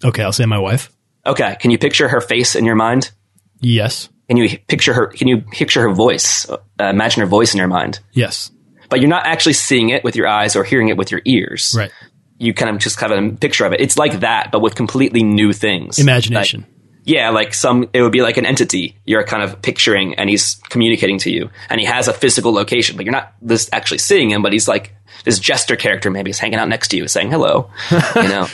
[0.04, 0.90] Okay, I'll say my wife.
[1.24, 3.12] Okay, can you picture her face in your mind?
[3.60, 4.08] Yes.
[4.28, 5.06] Can you picture her?
[5.06, 6.50] Can you picture her voice?
[6.50, 8.50] Uh, imagine her voice in your mind, Yes.
[8.88, 11.74] But you're not actually seeing it with your eyes or hearing it with your ears.
[11.76, 11.90] Right.
[12.38, 13.80] You kind of just have a picture of it.
[13.80, 15.98] It's like that, but with completely new things.
[15.98, 16.60] Imagination.
[16.60, 16.70] Like-
[17.08, 20.56] yeah, like some, it would be like an entity you're kind of picturing, and he's
[20.68, 24.30] communicating to you, and he has a physical location, but you're not this actually seeing
[24.30, 26.10] him, but he's like this jester character.
[26.10, 27.70] Maybe is hanging out next to you, saying hello.
[27.90, 28.46] you know,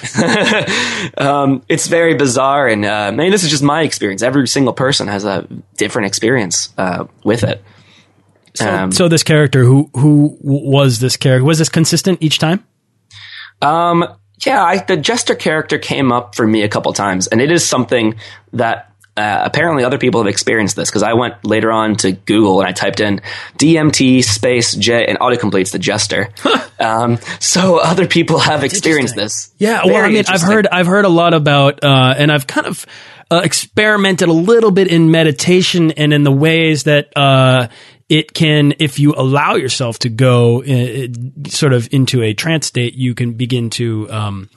[1.18, 4.22] um, it's very bizarre, and uh, I mean, this is just my experience.
[4.22, 7.60] Every single person has a different experience uh, with it.
[8.60, 11.44] Um, so this character, who who was this character?
[11.44, 12.64] Was this consistent each time?
[13.60, 14.04] Um,
[14.44, 17.66] yeah, I, the jester character came up for me a couple times, and it is
[17.66, 18.16] something
[18.52, 22.60] that uh, apparently other people have experienced this because I went later on to Google
[22.60, 23.20] and I typed in
[23.58, 26.30] DMT space J and autocompletes the jester.
[26.80, 29.52] um, so other people have experienced this.
[29.58, 32.66] Yeah, well, I mean, I've heard I've heard a lot about, uh, and I've kind
[32.66, 32.86] of
[33.30, 37.68] uh, experimented a little bit in meditation and in the ways that uh,
[38.08, 41.06] it can, if you allow yourself to go uh,
[41.48, 44.10] sort of into a trance state, you can begin to.
[44.10, 44.50] Um,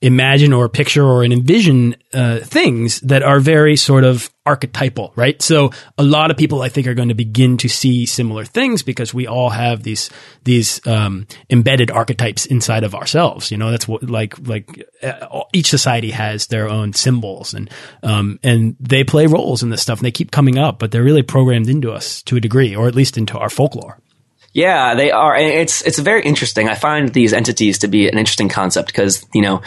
[0.00, 5.42] imagine or picture or an envision uh, things that are very sort of archetypal, right?
[5.42, 8.82] So a lot of people, I think, are going to begin to see similar things
[8.82, 10.08] because we all have these
[10.44, 13.50] these um, embedded archetypes inside of ourselves.
[13.50, 17.68] You know, that's what like like uh, each society has their own symbols and
[18.04, 21.02] um, and they play roles in this stuff and they keep coming up, but they're
[21.02, 23.98] really programmed into us to a degree, or at least into our folklore.
[24.58, 25.36] Yeah, they are.
[25.36, 26.68] And it's it's very interesting.
[26.68, 29.62] I find these entities to be an interesting concept because you know.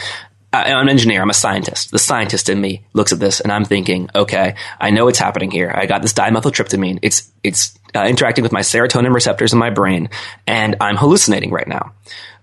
[0.54, 1.22] I'm an engineer.
[1.22, 1.92] I'm a scientist.
[1.92, 5.50] The scientist in me looks at this and I'm thinking, okay, I know what's happening
[5.50, 5.72] here.
[5.74, 6.98] I got this dimethyltryptamine.
[7.00, 10.10] It's it's uh, interacting with my serotonin receptors in my brain,
[10.46, 11.94] and I'm hallucinating right now.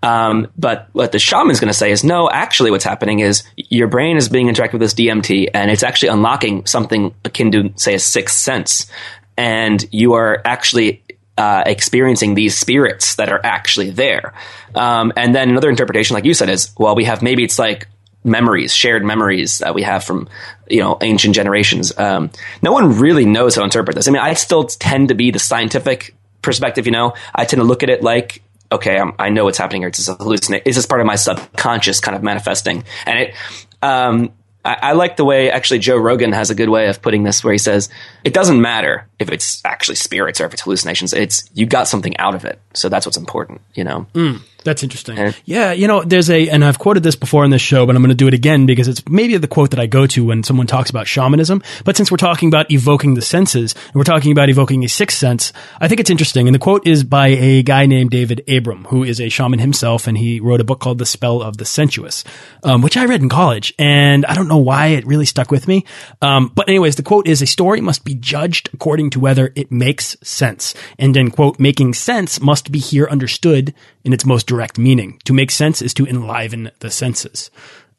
[0.02, 3.88] Um, but what the shaman's going to say is, no, actually, what's happening is your
[3.88, 7.94] brain is being interacted with this DMT, and it's actually unlocking something akin to, say,
[7.94, 8.90] a sixth sense,
[9.38, 11.04] and you are actually
[11.40, 14.34] uh, experiencing these spirits that are actually there.
[14.76, 17.88] Um, and then another interpretation, like you said, is well, we have maybe it's like
[18.26, 20.28] memories, shared memories that we have from
[20.68, 21.98] you know ancient generations.
[21.98, 22.30] Um,
[22.62, 24.10] no one really knows how to interpret this.
[24.10, 26.86] I mean, I still tend to be the scientific perspective.
[26.86, 28.44] You know, I tend to look at it like.
[28.72, 29.88] Okay, I'm, I know what's happening here.
[29.88, 30.62] It's a hallucination.
[30.64, 33.34] It's just part of my subconscious kind of manifesting, and it.
[33.82, 34.34] Um,
[34.66, 37.44] I, I like the way actually Joe Rogan has a good way of putting this,
[37.44, 37.90] where he says
[38.24, 41.14] it doesn't matter if it's actually spirits or if it's hallucinations.
[41.14, 43.62] It's you got something out of it, so that's what's important.
[43.74, 44.08] You know.
[44.14, 44.42] Mm.
[44.64, 45.18] That's interesting.
[45.18, 45.32] Yeah.
[45.46, 48.02] Yeah, you know, there's a, and I've quoted this before in this show, but I'm
[48.02, 50.44] going to do it again because it's maybe the quote that I go to when
[50.44, 51.64] someone talks about shamanism.
[51.86, 55.18] But since we're talking about evoking the senses, and we're talking about evoking a sixth
[55.18, 56.48] sense, I think it's interesting.
[56.48, 60.08] And the quote is by a guy named David Abram, who is a shaman himself,
[60.08, 62.24] and he wrote a book called The Spell of the Sensuous,
[62.64, 65.68] um, which I read in college, and I don't know why it really stuck with
[65.68, 65.86] me.
[66.22, 69.72] Um, but anyways, the quote is a story must be judged according to whether it
[69.72, 70.74] makes sense.
[70.98, 75.20] And then quote, making sense must be here understood in its most direct meaning.
[75.26, 77.52] To make sense is to enliven the senses.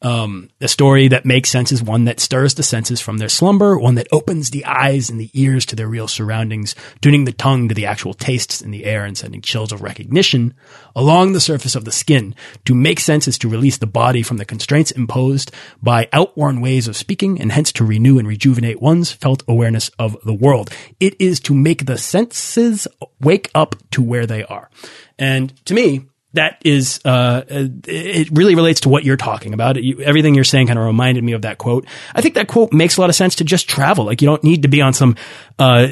[0.03, 3.79] Um, a story that makes sense is one that stirs the senses from their slumber,
[3.79, 7.69] one that opens the eyes and the ears to their real surroundings, tuning the tongue
[7.69, 10.55] to the actual tastes in the air and sending chills of recognition
[10.97, 12.35] along the surface of the skin.
[12.65, 16.89] To make sense is to release the body from the constraints imposed by outworn ways
[16.89, 20.71] of speaking and hence to renew and rejuvenate one's felt awareness of the world.
[20.99, 22.89] It is to make the senses
[23.21, 24.71] wake up to where they are.
[25.19, 29.83] And to me, that is, uh, it really relates to what you're talking about.
[29.83, 31.87] You, everything you're saying kind of reminded me of that quote.
[32.15, 34.05] I think that quote makes a lot of sense to just travel.
[34.05, 35.17] Like you don't need to be on some,
[35.59, 35.89] uh,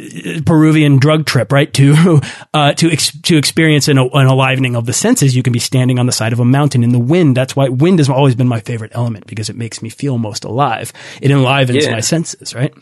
[0.47, 1.73] Peruvian drug trip, right?
[1.75, 2.21] To,
[2.55, 5.35] uh, to, ex- to experience an, an alivening of the senses.
[5.35, 7.37] You can be standing on the side of a mountain in the wind.
[7.37, 10.45] That's why wind has always been my favorite element because it makes me feel most
[10.45, 10.93] alive.
[11.21, 11.93] It enlivens Yeah.
[11.93, 12.73] my senses, right?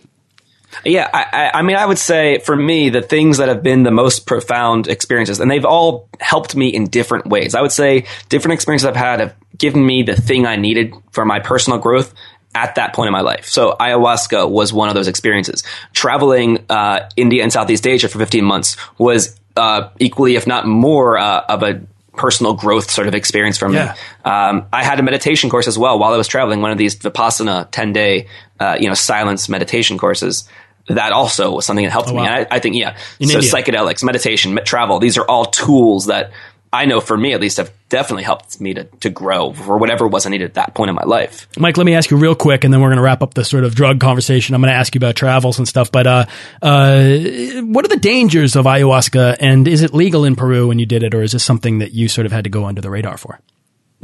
[0.85, 3.91] Yeah, I, I, mean, I would say for me, the things that have been the
[3.91, 7.55] most profound experiences, and they've all helped me in different ways.
[7.55, 11.25] I would say different experiences I've had have given me the thing I needed for
[11.25, 12.13] my personal growth
[12.55, 13.47] at that point in my life.
[13.47, 15.63] So ayahuasca was one of those experiences.
[15.93, 21.19] Traveling uh, India and Southeast Asia for 15 months was uh, equally, if not more,
[21.19, 21.81] uh, of a
[22.17, 23.77] personal growth sort of experience for me.
[23.77, 23.95] Yeah.
[24.25, 26.97] Um, I had a meditation course as well while I was traveling, one of these
[26.97, 30.49] Vipassana 10 day, uh, you know, silence meditation courses.
[30.89, 32.17] That also was something that helped me.
[32.17, 32.25] wow.
[32.25, 32.97] And I, I think, yeah.
[33.19, 33.53] In so India.
[33.53, 36.31] psychedelics, meditation, travel, these are all tools that
[36.73, 40.07] I know for me at least have definitely helped me to, to grow for whatever
[40.07, 41.49] was I needed at that point in my life.
[41.59, 43.45] Mike, let me ask you real quick, and then we're going to wrap up the
[43.45, 44.55] sort of drug conversation.
[44.55, 46.27] I'm going to ask you about travels and stuff, but uh,
[46.61, 47.19] uh,
[47.63, 51.03] what are the dangers of ayahuasca, and is it legal in Peru when you did
[51.03, 53.17] it, or is this something that you sort of had to go under the radar
[53.17, 53.41] for?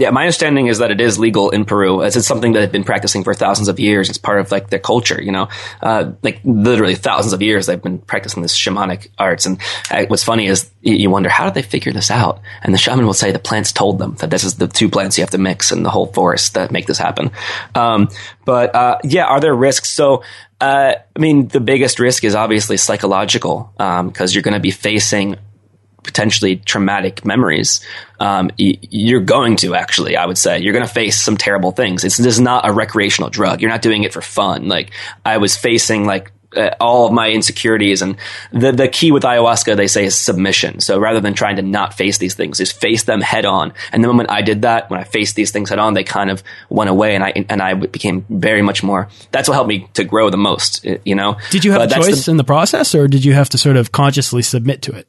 [0.03, 2.73] Yeah, my understanding is that it is legal in Peru, as it's something that they've
[2.73, 4.09] been practicing for thousands of years.
[4.09, 5.49] It's part of like their culture, you know,
[5.81, 9.47] uh, like literally thousands of years they've been practicing this shamanic arts.
[9.47, 9.61] And
[9.93, 12.41] uh, what's funny is you wonder how did they figure this out?
[12.65, 15.19] And the shaman will say the plants told them that this is the two plants
[15.19, 17.31] you have to mix in the whole forest that make this happen.
[17.77, 18.09] Um,
[18.45, 19.89] but uh, yeah, are there risks?
[19.89, 20.25] So.
[20.61, 25.37] Uh, I mean, the biggest risk is obviously psychological, because you're going to be facing
[26.03, 27.81] potentially traumatic memories,
[28.21, 31.73] um, y- you're going to actually, I would say, you're going to face some terrible
[31.73, 32.05] things.
[32.05, 33.61] It's, this is not a recreational drug.
[33.61, 34.69] You're not doing it for fun.
[34.69, 34.91] Like
[35.25, 38.03] I was facing like uh, all of my insecurities.
[38.03, 38.17] And
[38.53, 40.81] the, the key with ayahuasca, they say, is submission.
[40.81, 43.73] So rather than trying to not face these things, just face them head on.
[43.91, 46.31] And the moment I did that, when I faced these things head on, they kind
[46.31, 49.89] of went away and I, and I became very much more, that's what helped me
[49.95, 51.39] to grow the most, you know?
[51.51, 53.59] Did you have but a choice the, in the process or did you have to
[53.59, 55.09] sort of consciously submit to it?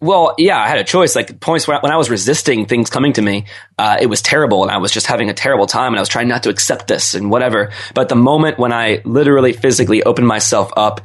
[0.00, 1.16] Well, yeah, I had a choice.
[1.16, 3.46] Like points when I was resisting things coming to me,
[3.78, 6.08] uh, it was terrible, and I was just having a terrible time, and I was
[6.08, 7.72] trying not to accept this and whatever.
[7.94, 11.00] But the moment when I literally physically opened myself up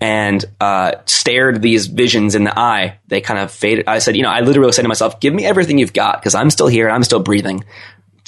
[0.00, 3.86] and uh, stared these visions in the eye, they kind of faded.
[3.86, 6.34] I said, you know, I literally said to myself, "Give me everything you've got, because
[6.34, 7.64] I'm still here and I'm still breathing.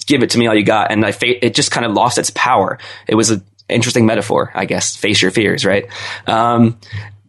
[0.04, 2.18] Give it to me all you got." And I, fa- it just kind of lost
[2.18, 2.78] its power.
[3.08, 4.96] It was an interesting metaphor, I guess.
[4.96, 5.86] Face your fears, right?
[6.26, 6.78] Um,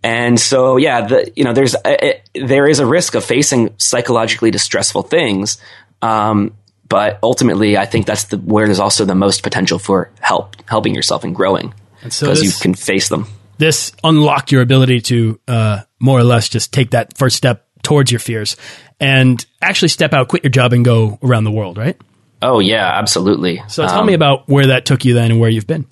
[0.04, 4.52] and so, yeah, the, you know, there's it, there is a risk of facing psychologically
[4.52, 5.58] distressful things.
[6.02, 6.56] Um,
[6.88, 10.94] but ultimately, I think that's the, where there's also the most potential for help, helping
[10.94, 13.28] yourself and growing because so you can face them.
[13.60, 18.12] This unlocked your ability to uh, more or less just take that first step towards
[18.12, 18.58] your fears
[19.00, 21.96] and actually step out, quit your job, and go around the world, right?
[22.42, 23.62] Oh yeah, absolutely.
[23.68, 25.86] So tell um, me about where that took you then and where you've been.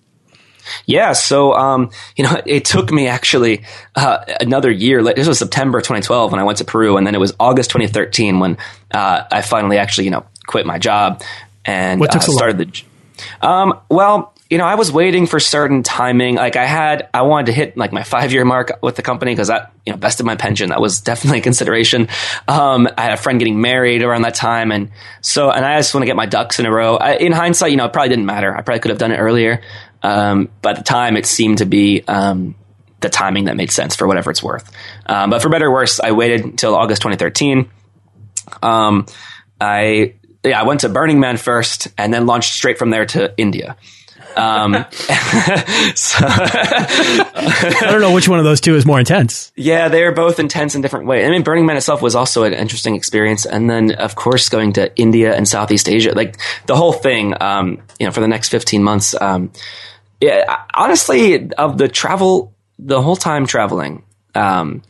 [0.86, 3.64] Yeah, so um, you know, it took me actually
[3.96, 5.04] uh, another year.
[5.04, 8.40] This was September 2012 when I went to Peru, and then it was August 2013
[8.40, 8.58] when
[8.92, 11.22] uh, I finally actually you know quit my job
[11.66, 12.72] and what took uh, so started long?
[12.72, 13.48] the.
[13.48, 16.36] Um, well, you know, I was waiting for certain timing.
[16.36, 19.32] Like I had, I wanted to hit like my five year mark with the company
[19.32, 20.70] because that, you know, vested my pension.
[20.70, 22.08] That was definitely a consideration.
[22.48, 24.72] Um, I had a friend getting married around that time.
[24.72, 24.90] And
[25.22, 26.96] so, and I just want to get my ducks in a row.
[26.98, 28.56] I, in hindsight, you know, it probably didn't matter.
[28.56, 29.62] I probably could have done it earlier.
[30.02, 32.56] Um, the time, it seemed to be um,
[33.02, 34.72] the timing that made sense for whatever it's worth.
[35.06, 37.70] Um, but for better or worse, I waited until August 2013.
[38.62, 39.06] Um,
[39.60, 43.34] I yeah, I went to Burning Man first, and then launched straight from there to
[43.38, 43.76] India.
[44.36, 44.74] Um,
[45.96, 49.52] so I don't know which one of those two is more intense.
[49.56, 51.26] Yeah, they're both intense in different ways.
[51.26, 54.74] I mean, Burning Man itself was also an interesting experience, and then of course going
[54.74, 57.34] to India and Southeast Asia, like the whole thing.
[57.42, 59.20] Um, you know, for the next fifteen months.
[59.20, 59.52] Um,
[60.22, 64.04] yeah, honestly, of the travel, the whole time traveling,
[64.36, 64.82] um,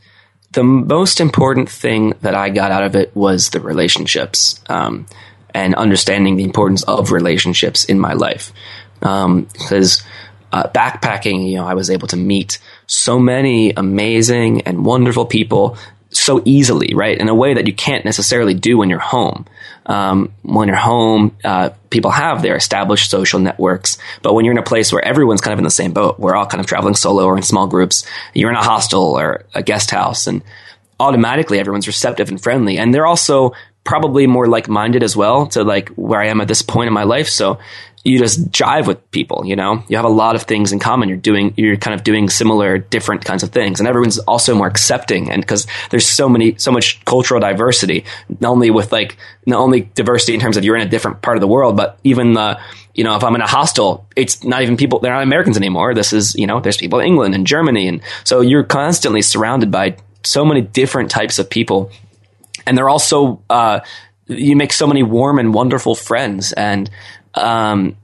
[0.51, 5.05] the most important thing that I got out of it was the relationships um,
[5.53, 8.51] and understanding the importance of relationships in my life.
[8.99, 10.07] Because um,
[10.51, 15.77] uh, backpacking, you know, I was able to meet so many amazing and wonderful people
[16.11, 17.17] so easily, right?
[17.17, 19.45] In a way that you can't necessarily do when you're home.
[19.85, 24.59] Um, when you're home, uh, people have their established social networks, but when you're in
[24.59, 26.95] a place where everyone's kind of in the same boat, we're all kind of traveling
[26.95, 30.43] solo or in small groups, you're in a hostel or a guest house, and
[30.99, 35.89] automatically everyone's receptive and friendly, and they're also probably more like-minded as well to like
[35.89, 37.27] where I am at this point in my life.
[37.27, 37.57] So
[38.03, 41.09] you just jive with people, you know, you have a lot of things in common.
[41.09, 43.79] You're doing, you're kind of doing similar, different kinds of things.
[43.79, 45.29] And everyone's also more accepting.
[45.29, 48.05] And because there's so many, so much cultural diversity,
[48.39, 51.35] not only with like, not only diversity in terms of you're in a different part
[51.35, 52.59] of the world, but even the,
[52.93, 55.93] you know, if I'm in a hostel, it's not even people, they're not Americans anymore.
[55.93, 57.89] This is, you know, there's people in England and Germany.
[57.89, 61.91] And so you're constantly surrounded by so many different types of people.
[62.65, 63.81] And they're also, uh,
[64.27, 66.89] you make so many warm and wonderful friends and
[67.33, 67.95] um,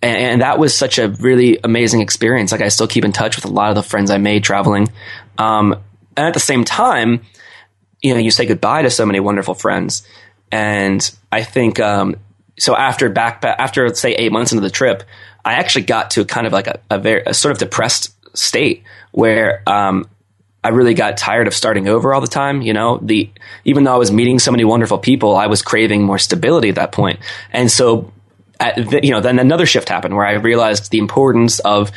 [0.00, 2.50] and, and, that was such a really amazing experience.
[2.52, 4.88] Like I still keep in touch with a lot of the friends I made traveling.
[5.38, 5.72] Um,
[6.16, 7.22] and at the same time,
[8.00, 10.06] you know, you say goodbye to so many wonderful friends.
[10.50, 12.16] And I think, um,
[12.58, 15.04] so after back, after say eight months into the trip,
[15.44, 18.82] I actually got to kind of like a, a very, a sort of depressed state
[19.12, 20.08] where, um,
[20.64, 22.62] I really got tired of starting over all the time.
[22.62, 23.28] You know, the
[23.64, 26.76] even though I was meeting so many wonderful people, I was craving more stability at
[26.76, 27.18] that point.
[27.50, 28.12] And so
[28.70, 31.90] the, you know, then another shift happened where I realized the importance of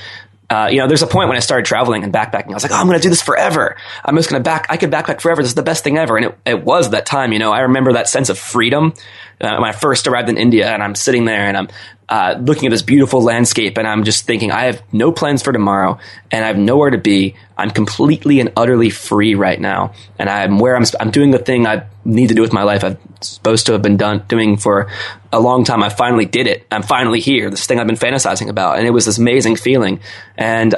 [0.49, 2.51] uh, you know, there's a point when I started traveling and backpacking.
[2.51, 3.75] I was like, oh, I'm going to do this forever.
[4.03, 5.41] I'm just going to back, I could backpack forever.
[5.41, 6.17] This is the best thing ever.
[6.17, 8.93] And it, it was that time, you know, I remember that sense of freedom
[9.41, 11.67] uh, when I first arrived in India and I'm sitting there and I'm
[12.07, 15.51] uh, looking at this beautiful landscape and I'm just thinking, I have no plans for
[15.51, 15.97] tomorrow
[16.29, 17.35] and I have nowhere to be.
[17.57, 19.93] I'm completely and utterly free right now.
[20.19, 22.83] And I'm where I'm, I'm doing the thing I need to do with my life.
[22.83, 24.91] I'm supposed to have been done doing for
[25.31, 25.81] a long time.
[25.81, 26.67] I finally did it.
[26.69, 27.49] I'm finally here.
[27.49, 28.77] This thing I've been fantasizing about.
[28.77, 29.99] And it was this amazing feeling.
[30.37, 30.75] And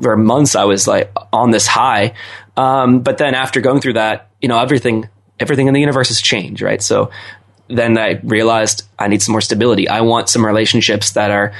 [0.00, 2.14] for months I was like on this high.
[2.56, 6.22] Um, but then after going through that, you know, everything, everything in the universe has
[6.22, 6.80] changed, right?
[6.80, 7.10] So
[7.70, 9.88] then I realized I need some more stability.
[9.88, 11.52] I want some relationships that are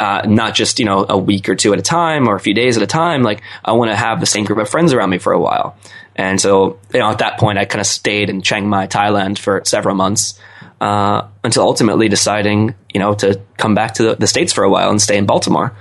[0.00, 2.54] uh, not just you know a week or two at a time or a few
[2.54, 3.22] days at a time.
[3.22, 5.76] Like I want to have the same group of friends around me for a while.
[6.16, 9.38] And so you know at that point I kind of stayed in Chiang Mai, Thailand
[9.38, 10.38] for several months
[10.80, 14.70] uh, until ultimately deciding you know to come back to the, the states for a
[14.70, 15.74] while and stay in Baltimore.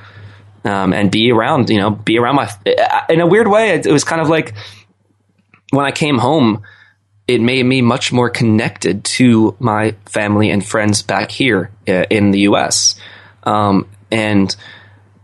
[0.66, 2.50] um, and be around, you know, be around my,
[3.10, 4.54] in a weird way, it, it was kind of like
[5.72, 6.64] when I came home,
[7.28, 12.32] it made me much more connected to my family and friends back here uh, in
[12.32, 12.96] the U.S.
[13.44, 14.54] Um, and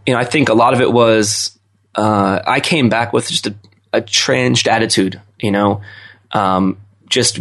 [0.05, 1.57] you know, I think a lot of it was
[1.95, 3.55] uh, I came back with just a,
[3.91, 5.21] a changed attitude.
[5.39, 5.81] You know,
[6.31, 6.77] um,
[7.07, 7.39] just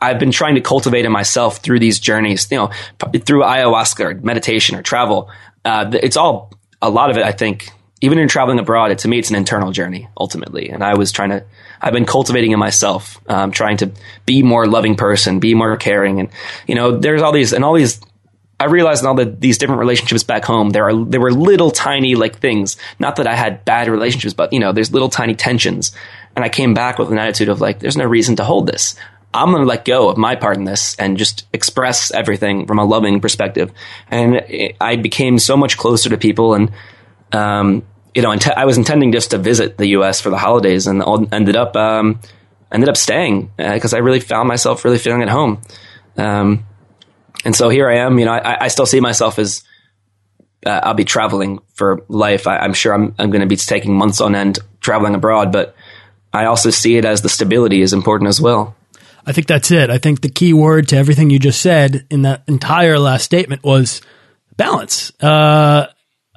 [0.00, 2.48] I've been trying to cultivate in myself through these journeys.
[2.50, 2.70] You know,
[3.24, 5.30] through ayahuasca or meditation or travel.
[5.64, 6.52] Uh, it's all
[6.82, 7.22] a lot of it.
[7.22, 7.70] I think
[8.00, 10.70] even in traveling abroad, it, to me, it's an internal journey ultimately.
[10.70, 11.44] And I was trying to
[11.80, 13.90] I've been cultivating in myself, um, trying to
[14.26, 16.28] be more loving person, be more caring, and
[16.66, 18.00] you know, there's all these and all these.
[18.58, 21.70] I realized in all the, these different relationships back home, there are there were little
[21.70, 22.76] tiny like things.
[22.98, 25.92] Not that I had bad relationships, but you know, there's little tiny tensions.
[26.36, 28.94] And I came back with an attitude of like, there's no reason to hold this.
[29.32, 32.78] I'm going to let go of my part in this and just express everything from
[32.78, 33.72] a loving perspective.
[34.10, 36.72] And it, I became so much closer to people and
[37.32, 40.20] um, you know, I was intending just to visit the U.S.
[40.20, 41.02] for the holidays, and
[41.32, 42.20] ended up um,
[42.72, 45.62] ended up staying because uh, I really found myself really feeling at home.
[46.16, 46.66] Um,
[47.44, 48.18] and so here I am.
[48.18, 49.62] You know, I, I still see myself as
[50.64, 52.46] uh, I'll be traveling for life.
[52.46, 55.74] I, am sure I'm, I'm going to be taking months on end traveling abroad, but
[56.32, 58.76] I also see it as the stability is important as well.
[59.26, 59.90] I think that's it.
[59.90, 63.62] I think the key word to everything you just said in that entire last statement
[63.62, 64.00] was
[64.56, 65.12] balance.
[65.20, 65.86] Uh,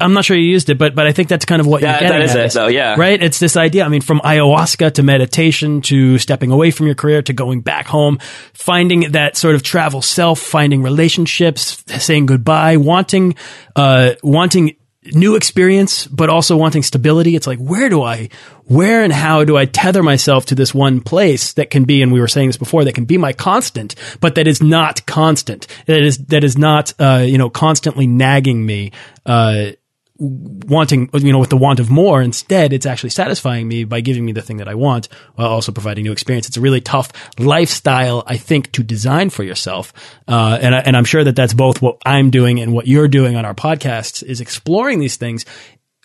[0.03, 1.91] I'm not sure you used it, but but I think that's kind of what yeah,
[1.91, 2.45] you're getting that is at.
[2.45, 2.51] it.
[2.51, 3.21] So yeah, right.
[3.21, 3.85] It's this idea.
[3.85, 7.87] I mean, from ayahuasca to meditation to stepping away from your career to going back
[7.87, 8.19] home,
[8.53, 13.35] finding that sort of travel self, finding relationships, saying goodbye, wanting,
[13.75, 14.75] uh, wanting
[15.13, 17.35] new experience, but also wanting stability.
[17.35, 18.29] It's like, where do I,
[18.65, 22.11] where and how do I tether myself to this one place that can be, and
[22.13, 25.67] we were saying this before, that can be my constant, but that is not constant.
[25.87, 28.91] That is, that is not, uh, you know, constantly nagging me,
[29.25, 29.71] uh,
[30.19, 32.21] wanting, you know, with the want of more.
[32.21, 35.71] Instead, it's actually satisfying me by giving me the thing that I want while also
[35.71, 36.47] providing new experience.
[36.47, 39.91] It's a really tough lifestyle, I think, to design for yourself.
[40.27, 43.07] Uh, and, I, and I'm sure that that's both what I'm doing and what you're
[43.07, 45.45] doing on our podcasts is exploring these things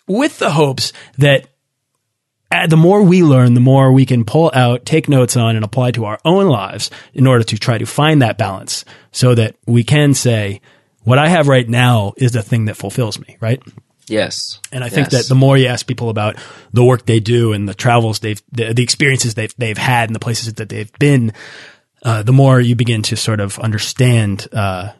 [0.07, 1.47] with the hopes that
[2.51, 5.63] uh, the more we learn, the more we can pull out, take notes on, and
[5.63, 9.55] apply to our own lives in order to try to find that balance so that
[9.67, 10.61] we can say,
[11.03, 13.61] what I have right now is the thing that fulfills me, right?
[14.09, 14.59] Yes.
[14.71, 15.23] And I think yes.
[15.23, 16.37] that the more you ask people about
[16.73, 20.15] the work they do and the travels they've, the, the experiences they've, they've had and
[20.15, 21.33] the places that they've been,
[22.03, 24.91] uh, the more you begin to sort of understand, uh,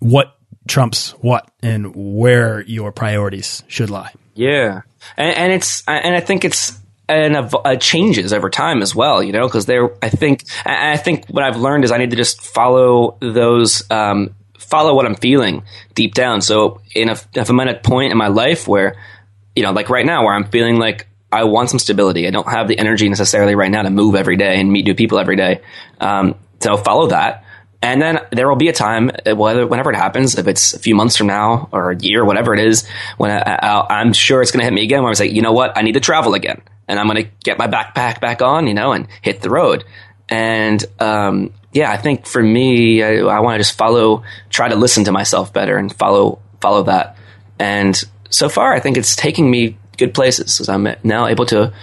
[0.00, 0.36] what
[0.68, 4.12] trumps what and where your priorities should lie.
[4.34, 4.82] Yeah.
[5.16, 6.78] And, and it's, and I think it's,
[7.08, 11.26] and uh, changes over time as well, you know, because there, I think, I think
[11.28, 14.34] what I've learned is I need to just follow those, um,
[14.68, 15.64] follow what I'm feeling
[15.94, 16.40] deep down.
[16.40, 18.96] So in a, if I'm at a point in my life where,
[19.54, 22.48] you know, like right now where I'm feeling like I want some stability, I don't
[22.48, 25.36] have the energy necessarily right now to move every day and meet new people every
[25.36, 25.60] day.
[26.00, 27.44] Um, so follow that.
[27.82, 30.94] And then there will be a time, whether whenever it happens, if it's a few
[30.94, 34.60] months from now or a year, whatever it is, when I, am sure it's going
[34.60, 35.02] to hit me again.
[35.02, 37.22] Where I was like, you know what, I need to travel again, and I'm going
[37.22, 39.84] to get my backpack back on, you know, and hit the road.
[40.28, 44.76] And um, yeah, I think for me, I, I want to just follow, try to
[44.76, 47.18] listen to myself better and follow follow that.
[47.58, 47.94] And
[48.30, 51.74] so far, I think it's taking me good places because I'm now able to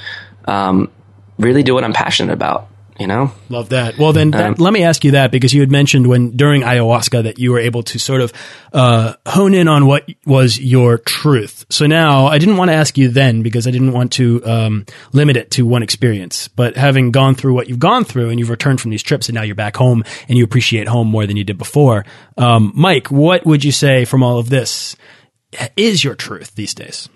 [0.46, 0.92] um,
[1.38, 2.70] really do what I'm passionate about
[3.04, 5.60] you know love that well then that, um, let me ask you that because you
[5.60, 8.32] had mentioned when during ayahuasca that you were able to sort of
[8.72, 12.98] uh, hone in on what was your truth so now i didn't want to ask
[12.98, 17.12] you then because i didn't want to um, limit it to one experience but having
[17.12, 19.54] gone through what you've gone through and you've returned from these trips and now you're
[19.54, 22.06] back home and you appreciate home more than you did before
[22.38, 24.96] um, mike what would you say from all of this
[25.76, 27.10] is your truth these days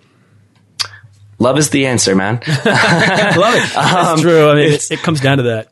[1.40, 2.36] Love is the answer, man.
[2.48, 2.64] Love it.
[3.76, 4.50] That's um, true.
[4.50, 5.72] I mean, it, it comes down to that.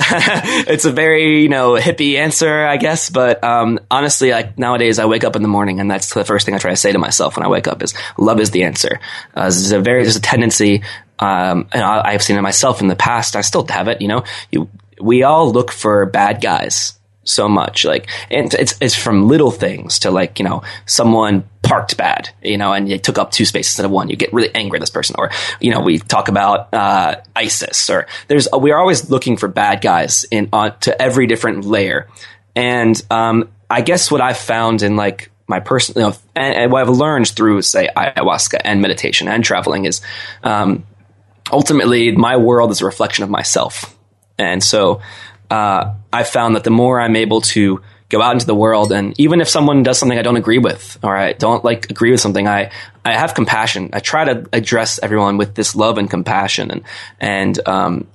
[0.66, 3.10] it's a very you know hippie answer, I guess.
[3.10, 6.46] But um, honestly, like nowadays, I wake up in the morning, and that's the first
[6.46, 8.64] thing I try to say to myself when I wake up is "Love is the
[8.64, 9.00] answer."
[9.34, 10.82] Uh, there's a very there's a tendency,
[11.18, 13.36] um, and I, have seen it myself in the past.
[13.36, 14.00] I still have it.
[14.00, 14.70] You know, you,
[15.00, 16.98] we all look for bad guys
[17.30, 17.84] so much.
[17.84, 22.58] Like, and it's it's from little things to like you know someone parked bad, you
[22.58, 24.10] know, and you took up two spaces instead of one.
[24.10, 27.88] You get really angry at this person, or you know, we talk about uh, ISIS,
[27.90, 32.08] or there's we are always looking for bad guys in uh, to every different layer.
[32.56, 36.72] And um, I guess what I've found in like my personal, you know, and, and,
[36.72, 40.00] what I've learned through say ayahuasca and meditation and traveling is
[40.42, 40.84] um,
[41.52, 43.96] ultimately my world is a reflection of myself,
[44.38, 45.00] and so
[45.50, 48.92] uh, I found that the more I'm able to go out into the world.
[48.92, 52.10] And even if someone does something I don't agree with, or I don't like agree
[52.10, 52.70] with something, I,
[53.04, 53.90] I have compassion.
[53.92, 56.70] I try to address everyone with this love and compassion.
[56.70, 56.82] And,
[57.20, 58.06] and, um,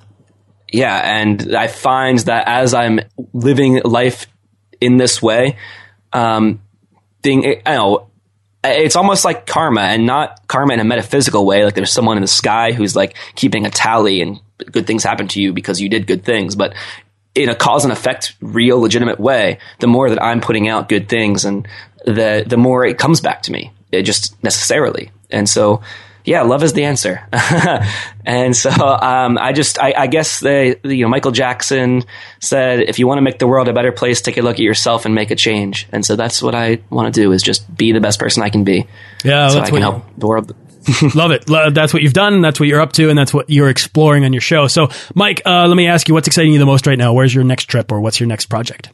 [0.72, 3.00] yeah, and I find that as I'm
[3.34, 4.28] living life
[4.82, 5.58] in this way,
[6.12, 6.62] um,
[7.24, 8.10] thing, I know,
[8.64, 11.64] it's almost like karma and not karma in a metaphysical way.
[11.64, 15.28] Like there's someone in the sky who's like keeping a tally and good things happen
[15.30, 16.56] to you because you did good things.
[16.56, 16.74] But
[17.36, 21.10] in a cause and effect, real, legitimate way, the more that I'm putting out good
[21.10, 21.68] things and
[22.06, 25.12] the, the more it comes back to me, it just necessarily.
[25.30, 25.82] And so,
[26.24, 27.28] yeah, love is the answer.
[28.26, 32.04] and so, um, I just, I, I guess they, you know, Michael Jackson
[32.40, 34.62] said, if you want to make the world a better place, take a look at
[34.62, 35.88] yourself and make a change.
[35.92, 38.50] And so that's what I want to do is just be the best person I
[38.50, 38.88] can be.
[39.24, 39.50] Yeah.
[39.50, 40.56] So I can help the world.
[41.16, 41.46] Love it.
[41.48, 42.42] That's what you've done.
[42.42, 44.68] That's what you're up to, and that's what you're exploring on your show.
[44.68, 47.14] So, Mike, uh, let me ask you, what's exciting you the most right now?
[47.14, 48.90] Where's your next trip, or what's your next project?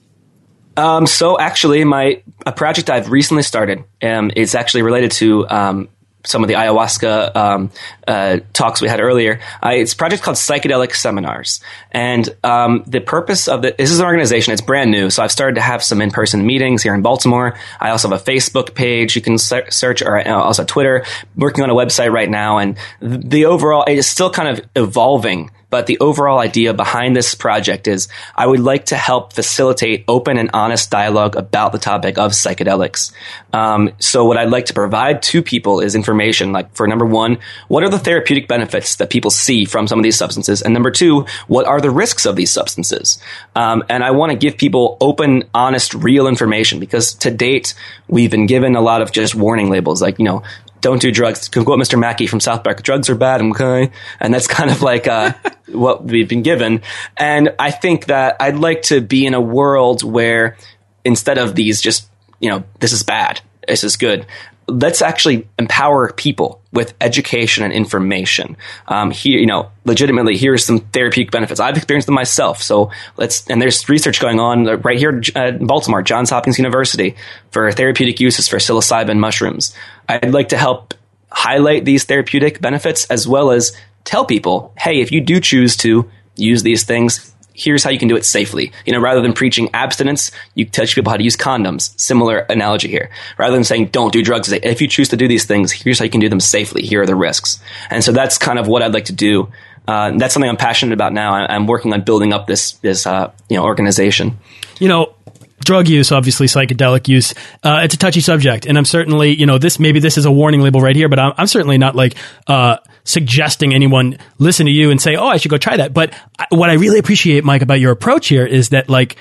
[0.77, 5.89] Um, so actually, my a project I've recently started um, is actually related to um,
[6.25, 7.71] some of the ayahuasca um,
[8.07, 9.39] uh, talks we had earlier.
[9.63, 11.61] Uh, it's a project called Psychedelic Seminars,
[11.91, 13.77] and um, the purpose of it.
[13.77, 14.53] This is an organization.
[14.53, 17.57] It's brand new, so I've started to have some in person meetings here in Baltimore.
[17.79, 21.05] I also have a Facebook page you can search, or uh, also Twitter.
[21.35, 24.65] Working on a website right now, and the, the overall it is still kind of
[24.75, 25.51] evolving.
[25.71, 30.37] But the overall idea behind this project is I would like to help facilitate open
[30.37, 33.11] and honest dialogue about the topic of psychedelics.
[33.53, 37.39] Um, so what I'd like to provide to people is information like for number one,
[37.67, 40.61] what are the therapeutic benefits that people see from some of these substances?
[40.61, 43.17] And number two, what are the risks of these substances?
[43.55, 47.73] Um, and I want to give people open, honest, real information because to date,
[48.07, 50.43] we've been given a lot of just warning labels like, you know,
[50.81, 51.47] don't do drugs.
[51.49, 51.97] To quote Mr.
[51.97, 53.91] Mackey from South Park, drugs are bad, okay?
[54.19, 55.33] And that's kind of like uh,
[55.71, 56.81] what we've been given.
[57.15, 60.57] And I think that I'd like to be in a world where
[61.05, 62.09] instead of these just,
[62.39, 64.25] you know, this is bad, this is good,
[64.71, 68.55] let's actually empower people with education and information.
[68.87, 71.59] Um, here, you know, legitimately, here's some therapeutic benefits.
[71.59, 72.61] I've experienced them myself.
[72.61, 77.15] So let's, and there's research going on right here in Baltimore, Johns Hopkins University,
[77.51, 79.75] for therapeutic uses for psilocybin mushrooms.
[80.07, 80.93] I'd like to help
[81.31, 86.09] highlight these therapeutic benefits as well as tell people, hey, if you do choose to
[86.35, 88.71] use these things, here's how you can do it safely.
[88.85, 91.97] You know, rather than preaching abstinence, you teach people how to use condoms.
[91.99, 93.09] Similar analogy here.
[93.37, 96.05] Rather than saying don't do drugs, if you choose to do these things, here's how
[96.05, 96.83] you can do them safely.
[96.83, 97.61] Here are the risks.
[97.89, 99.49] And so that's kind of what I'd like to do.
[99.87, 101.33] Uh, that's something I'm passionate about now.
[101.33, 104.37] I, am working on building up this this uh, you know organization.
[104.79, 105.15] You know,
[105.63, 107.33] drug use, obviously psychedelic use,
[107.63, 110.31] uh, it's a touchy subject, and I'm certainly, you know, this maybe this is a
[110.31, 112.15] warning label right here, but I'm, I'm certainly not like
[112.47, 115.93] uh, suggesting anyone listen to you and say, oh, I should go try that.
[115.93, 116.13] But
[116.49, 119.17] what I really appreciate, Mike, about your approach here is that like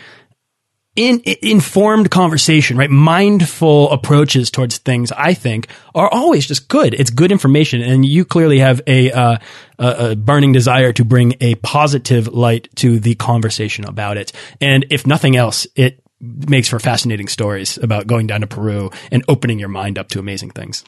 [0.96, 2.90] in, in, informed conversation, right?
[2.90, 6.94] Mindful approaches towards things, I think, are always just good.
[6.94, 9.38] It's good information, and you clearly have a, uh,
[9.78, 14.32] a burning desire to bring a positive light to the conversation about it.
[14.60, 19.24] And if nothing else, it makes for fascinating stories about going down to Peru and
[19.28, 20.84] opening your mind up to amazing things.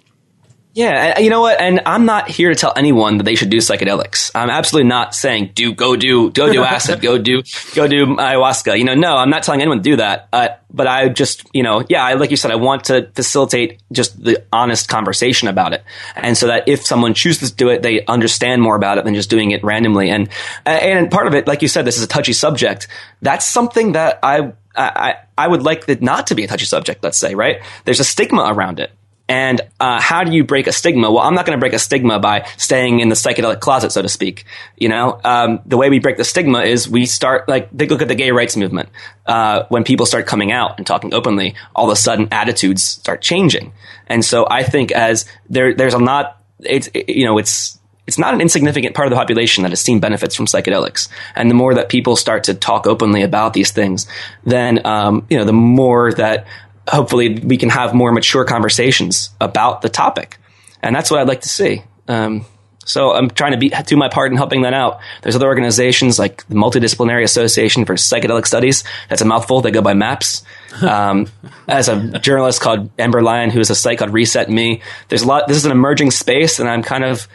[0.74, 1.60] Yeah, you know what?
[1.60, 4.30] And I'm not here to tell anyone that they should do psychedelics.
[4.34, 7.42] I'm absolutely not saying do go do go do acid, go do
[7.74, 8.78] go do ayahuasca.
[8.78, 10.28] You know, no, I'm not telling anyone to do that.
[10.32, 13.82] Uh, but I just, you know, yeah, I, like you said, I want to facilitate
[13.92, 15.84] just the honest conversation about it,
[16.16, 19.14] and so that if someone chooses to do it, they understand more about it than
[19.14, 20.08] just doing it randomly.
[20.08, 20.30] And
[20.64, 22.88] and part of it, like you said, this is a touchy subject.
[23.20, 27.04] That's something that I I, I would like it not to be a touchy subject,
[27.04, 27.60] let's say, right?
[27.84, 28.90] There's a stigma around it.
[29.32, 31.10] And uh, how do you break a stigma?
[31.10, 34.02] Well, I'm not going to break a stigma by staying in the psychedelic closet, so
[34.02, 34.44] to speak.
[34.76, 38.02] You know, um, the way we break the stigma is we start like they look
[38.02, 38.90] at the gay rights movement.
[39.24, 43.22] Uh, when people start coming out and talking openly, all of a sudden attitudes start
[43.22, 43.72] changing.
[44.06, 46.38] And so I think as there, there's a lot.
[46.60, 49.80] It's it, you know, it's it's not an insignificant part of the population that has
[49.80, 51.08] seen benefits from psychedelics.
[51.34, 54.06] And the more that people start to talk openly about these things,
[54.44, 56.46] then um, you know, the more that
[56.88, 60.38] hopefully we can have more mature conversations about the topic.
[60.82, 61.82] And that's what I'd like to see.
[62.08, 62.44] Um,
[62.84, 65.00] so I'm trying to be, do my part in helping that out.
[65.22, 68.82] There's other organizations like the Multidisciplinary Association for Psychedelic Studies.
[69.08, 69.60] That's a mouthful.
[69.60, 70.44] They go by MAPS.
[70.80, 71.26] Um,
[71.68, 75.26] as a journalist called Amber Lyon, who has a site called Reset Me, there's a
[75.26, 75.46] lot.
[75.46, 77.28] This is an emerging space, and I'm kind of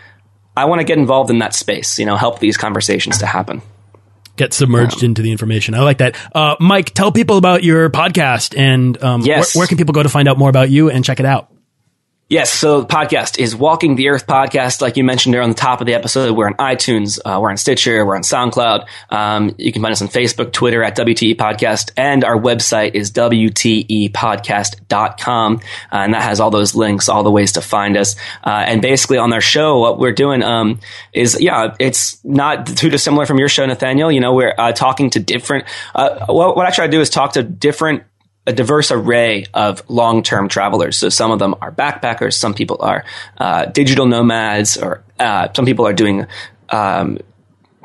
[0.56, 2.00] I want to get involved in that space.
[2.00, 3.62] You know, help these conversations to happen
[4.38, 5.74] get submerged into the information.
[5.74, 6.16] I like that.
[6.34, 9.56] Uh, Mike, tell people about your podcast and um, yes.
[9.56, 11.52] where, where, can people go to find out more about you and check it out?
[12.30, 14.82] Yes, so the podcast is Walking the Earth podcast.
[14.82, 17.50] Like you mentioned there on the top of the episode, we're on iTunes, uh, we're
[17.50, 18.86] on Stitcher, we're on SoundCloud.
[19.10, 23.12] Um, you can find us on Facebook, Twitter at WTE Podcast, and our website is
[23.12, 25.56] WTEpodcast.com.
[25.56, 25.60] Uh,
[25.90, 28.18] and that has all those links, all the ways to find us.
[28.44, 30.82] Uh, and basically on our show, what we're doing um,
[31.14, 34.12] is, yeah, it's not too dissimilar from your show, Nathaniel.
[34.12, 35.64] You know, we're uh, talking to different,
[35.96, 38.04] uh, what, what I try to do is talk to different
[38.48, 40.98] a diverse array of long-term travelers.
[40.98, 43.04] So some of them are backpackers, some people are
[43.38, 46.26] uh, digital nomads, or uh, some people are doing
[46.70, 47.20] um,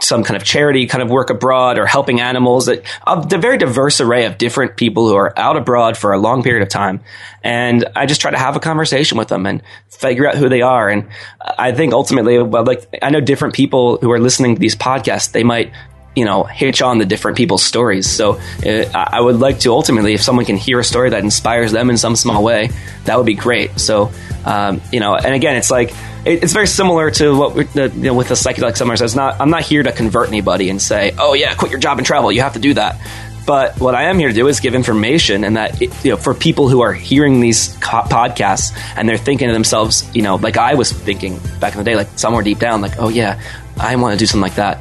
[0.00, 2.68] some kind of charity kind of work abroad or helping animals.
[2.68, 2.80] A
[3.28, 6.68] very diverse array of different people who are out abroad for a long period of
[6.68, 7.00] time.
[7.42, 10.62] And I just try to have a conversation with them and figure out who they
[10.62, 10.88] are.
[10.88, 11.08] And
[11.40, 15.32] I think ultimately, well, like I know different people who are listening to these podcasts,
[15.32, 15.72] they might
[16.14, 18.08] you know hitch on the different people's stories.
[18.08, 21.72] So uh, i would like to ultimately if someone can hear a story that inspires
[21.72, 22.70] them in some small way
[23.04, 23.78] that would be great.
[23.80, 24.12] So
[24.44, 25.90] um, you know and again it's like
[26.24, 29.40] it, it's very similar to what the, you know, with the psychedelic seminars it's not
[29.40, 32.30] i'm not here to convert anybody and say oh yeah quit your job and travel.
[32.30, 33.00] You have to do that.
[33.44, 36.32] But what I am here to do is give information, and that you know, for
[36.32, 40.56] people who are hearing these co- podcasts and they're thinking to themselves, you know, like
[40.56, 43.42] I was thinking back in the day, like somewhere deep down, like, oh yeah,
[43.78, 44.80] I want to do something like that.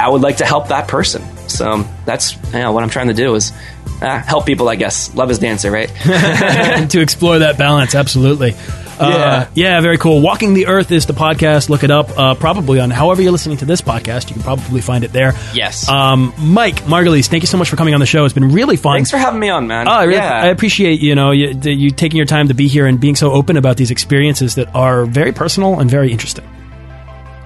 [0.00, 1.22] I would like to help that person.
[1.48, 3.52] So that's you know, what I'm trying to do is
[4.00, 4.68] uh, help people.
[4.68, 5.88] I guess love is answer, right?
[6.90, 8.54] to explore that balance, absolutely.
[9.00, 9.76] Uh, yeah.
[9.76, 10.20] yeah, very cool.
[10.20, 11.70] Walking the Earth is the podcast.
[11.70, 12.10] Look it up.
[12.18, 15.32] Uh, probably on however you're listening to this podcast, you can probably find it there.
[15.54, 15.88] Yes.
[15.88, 18.26] Um, Mike Margolies, thank you so much for coming on the show.
[18.26, 18.96] It's been really fun.
[18.96, 19.88] Thanks for having me on, man.
[19.88, 20.42] Oh, I, really, yeah.
[20.42, 23.32] I appreciate you know you, you taking your time to be here and being so
[23.32, 26.46] open about these experiences that are very personal and very interesting.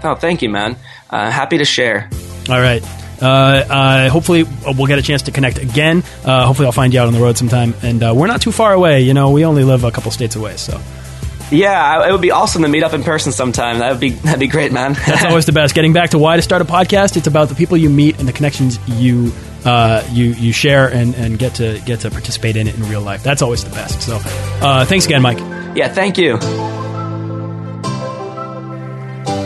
[0.03, 0.77] Oh, thank you, man.
[1.11, 2.09] Uh, happy to share.
[2.49, 2.83] All right.
[3.23, 6.03] Uh, uh, hopefully, we'll get a chance to connect again.
[6.25, 7.75] Uh, hopefully, I'll find you out on the road sometime.
[7.83, 9.03] And uh, we're not too far away.
[9.03, 10.81] You know, we only live a couple states away, so.
[11.51, 13.79] Yeah, it would be awesome to meet up in person sometime.
[13.79, 14.95] That would be that'd be great, man.
[15.07, 15.75] That's always the best.
[15.75, 18.27] Getting back to why to start a podcast, it's about the people you meet and
[18.27, 19.31] the connections you
[19.65, 23.03] uh, you you share and, and get to get to participate in it in real
[23.03, 23.23] life.
[23.23, 24.03] That's always the best.
[24.03, 24.21] So,
[24.67, 25.39] uh, thanks again, Mike.
[25.77, 26.39] Yeah, thank you.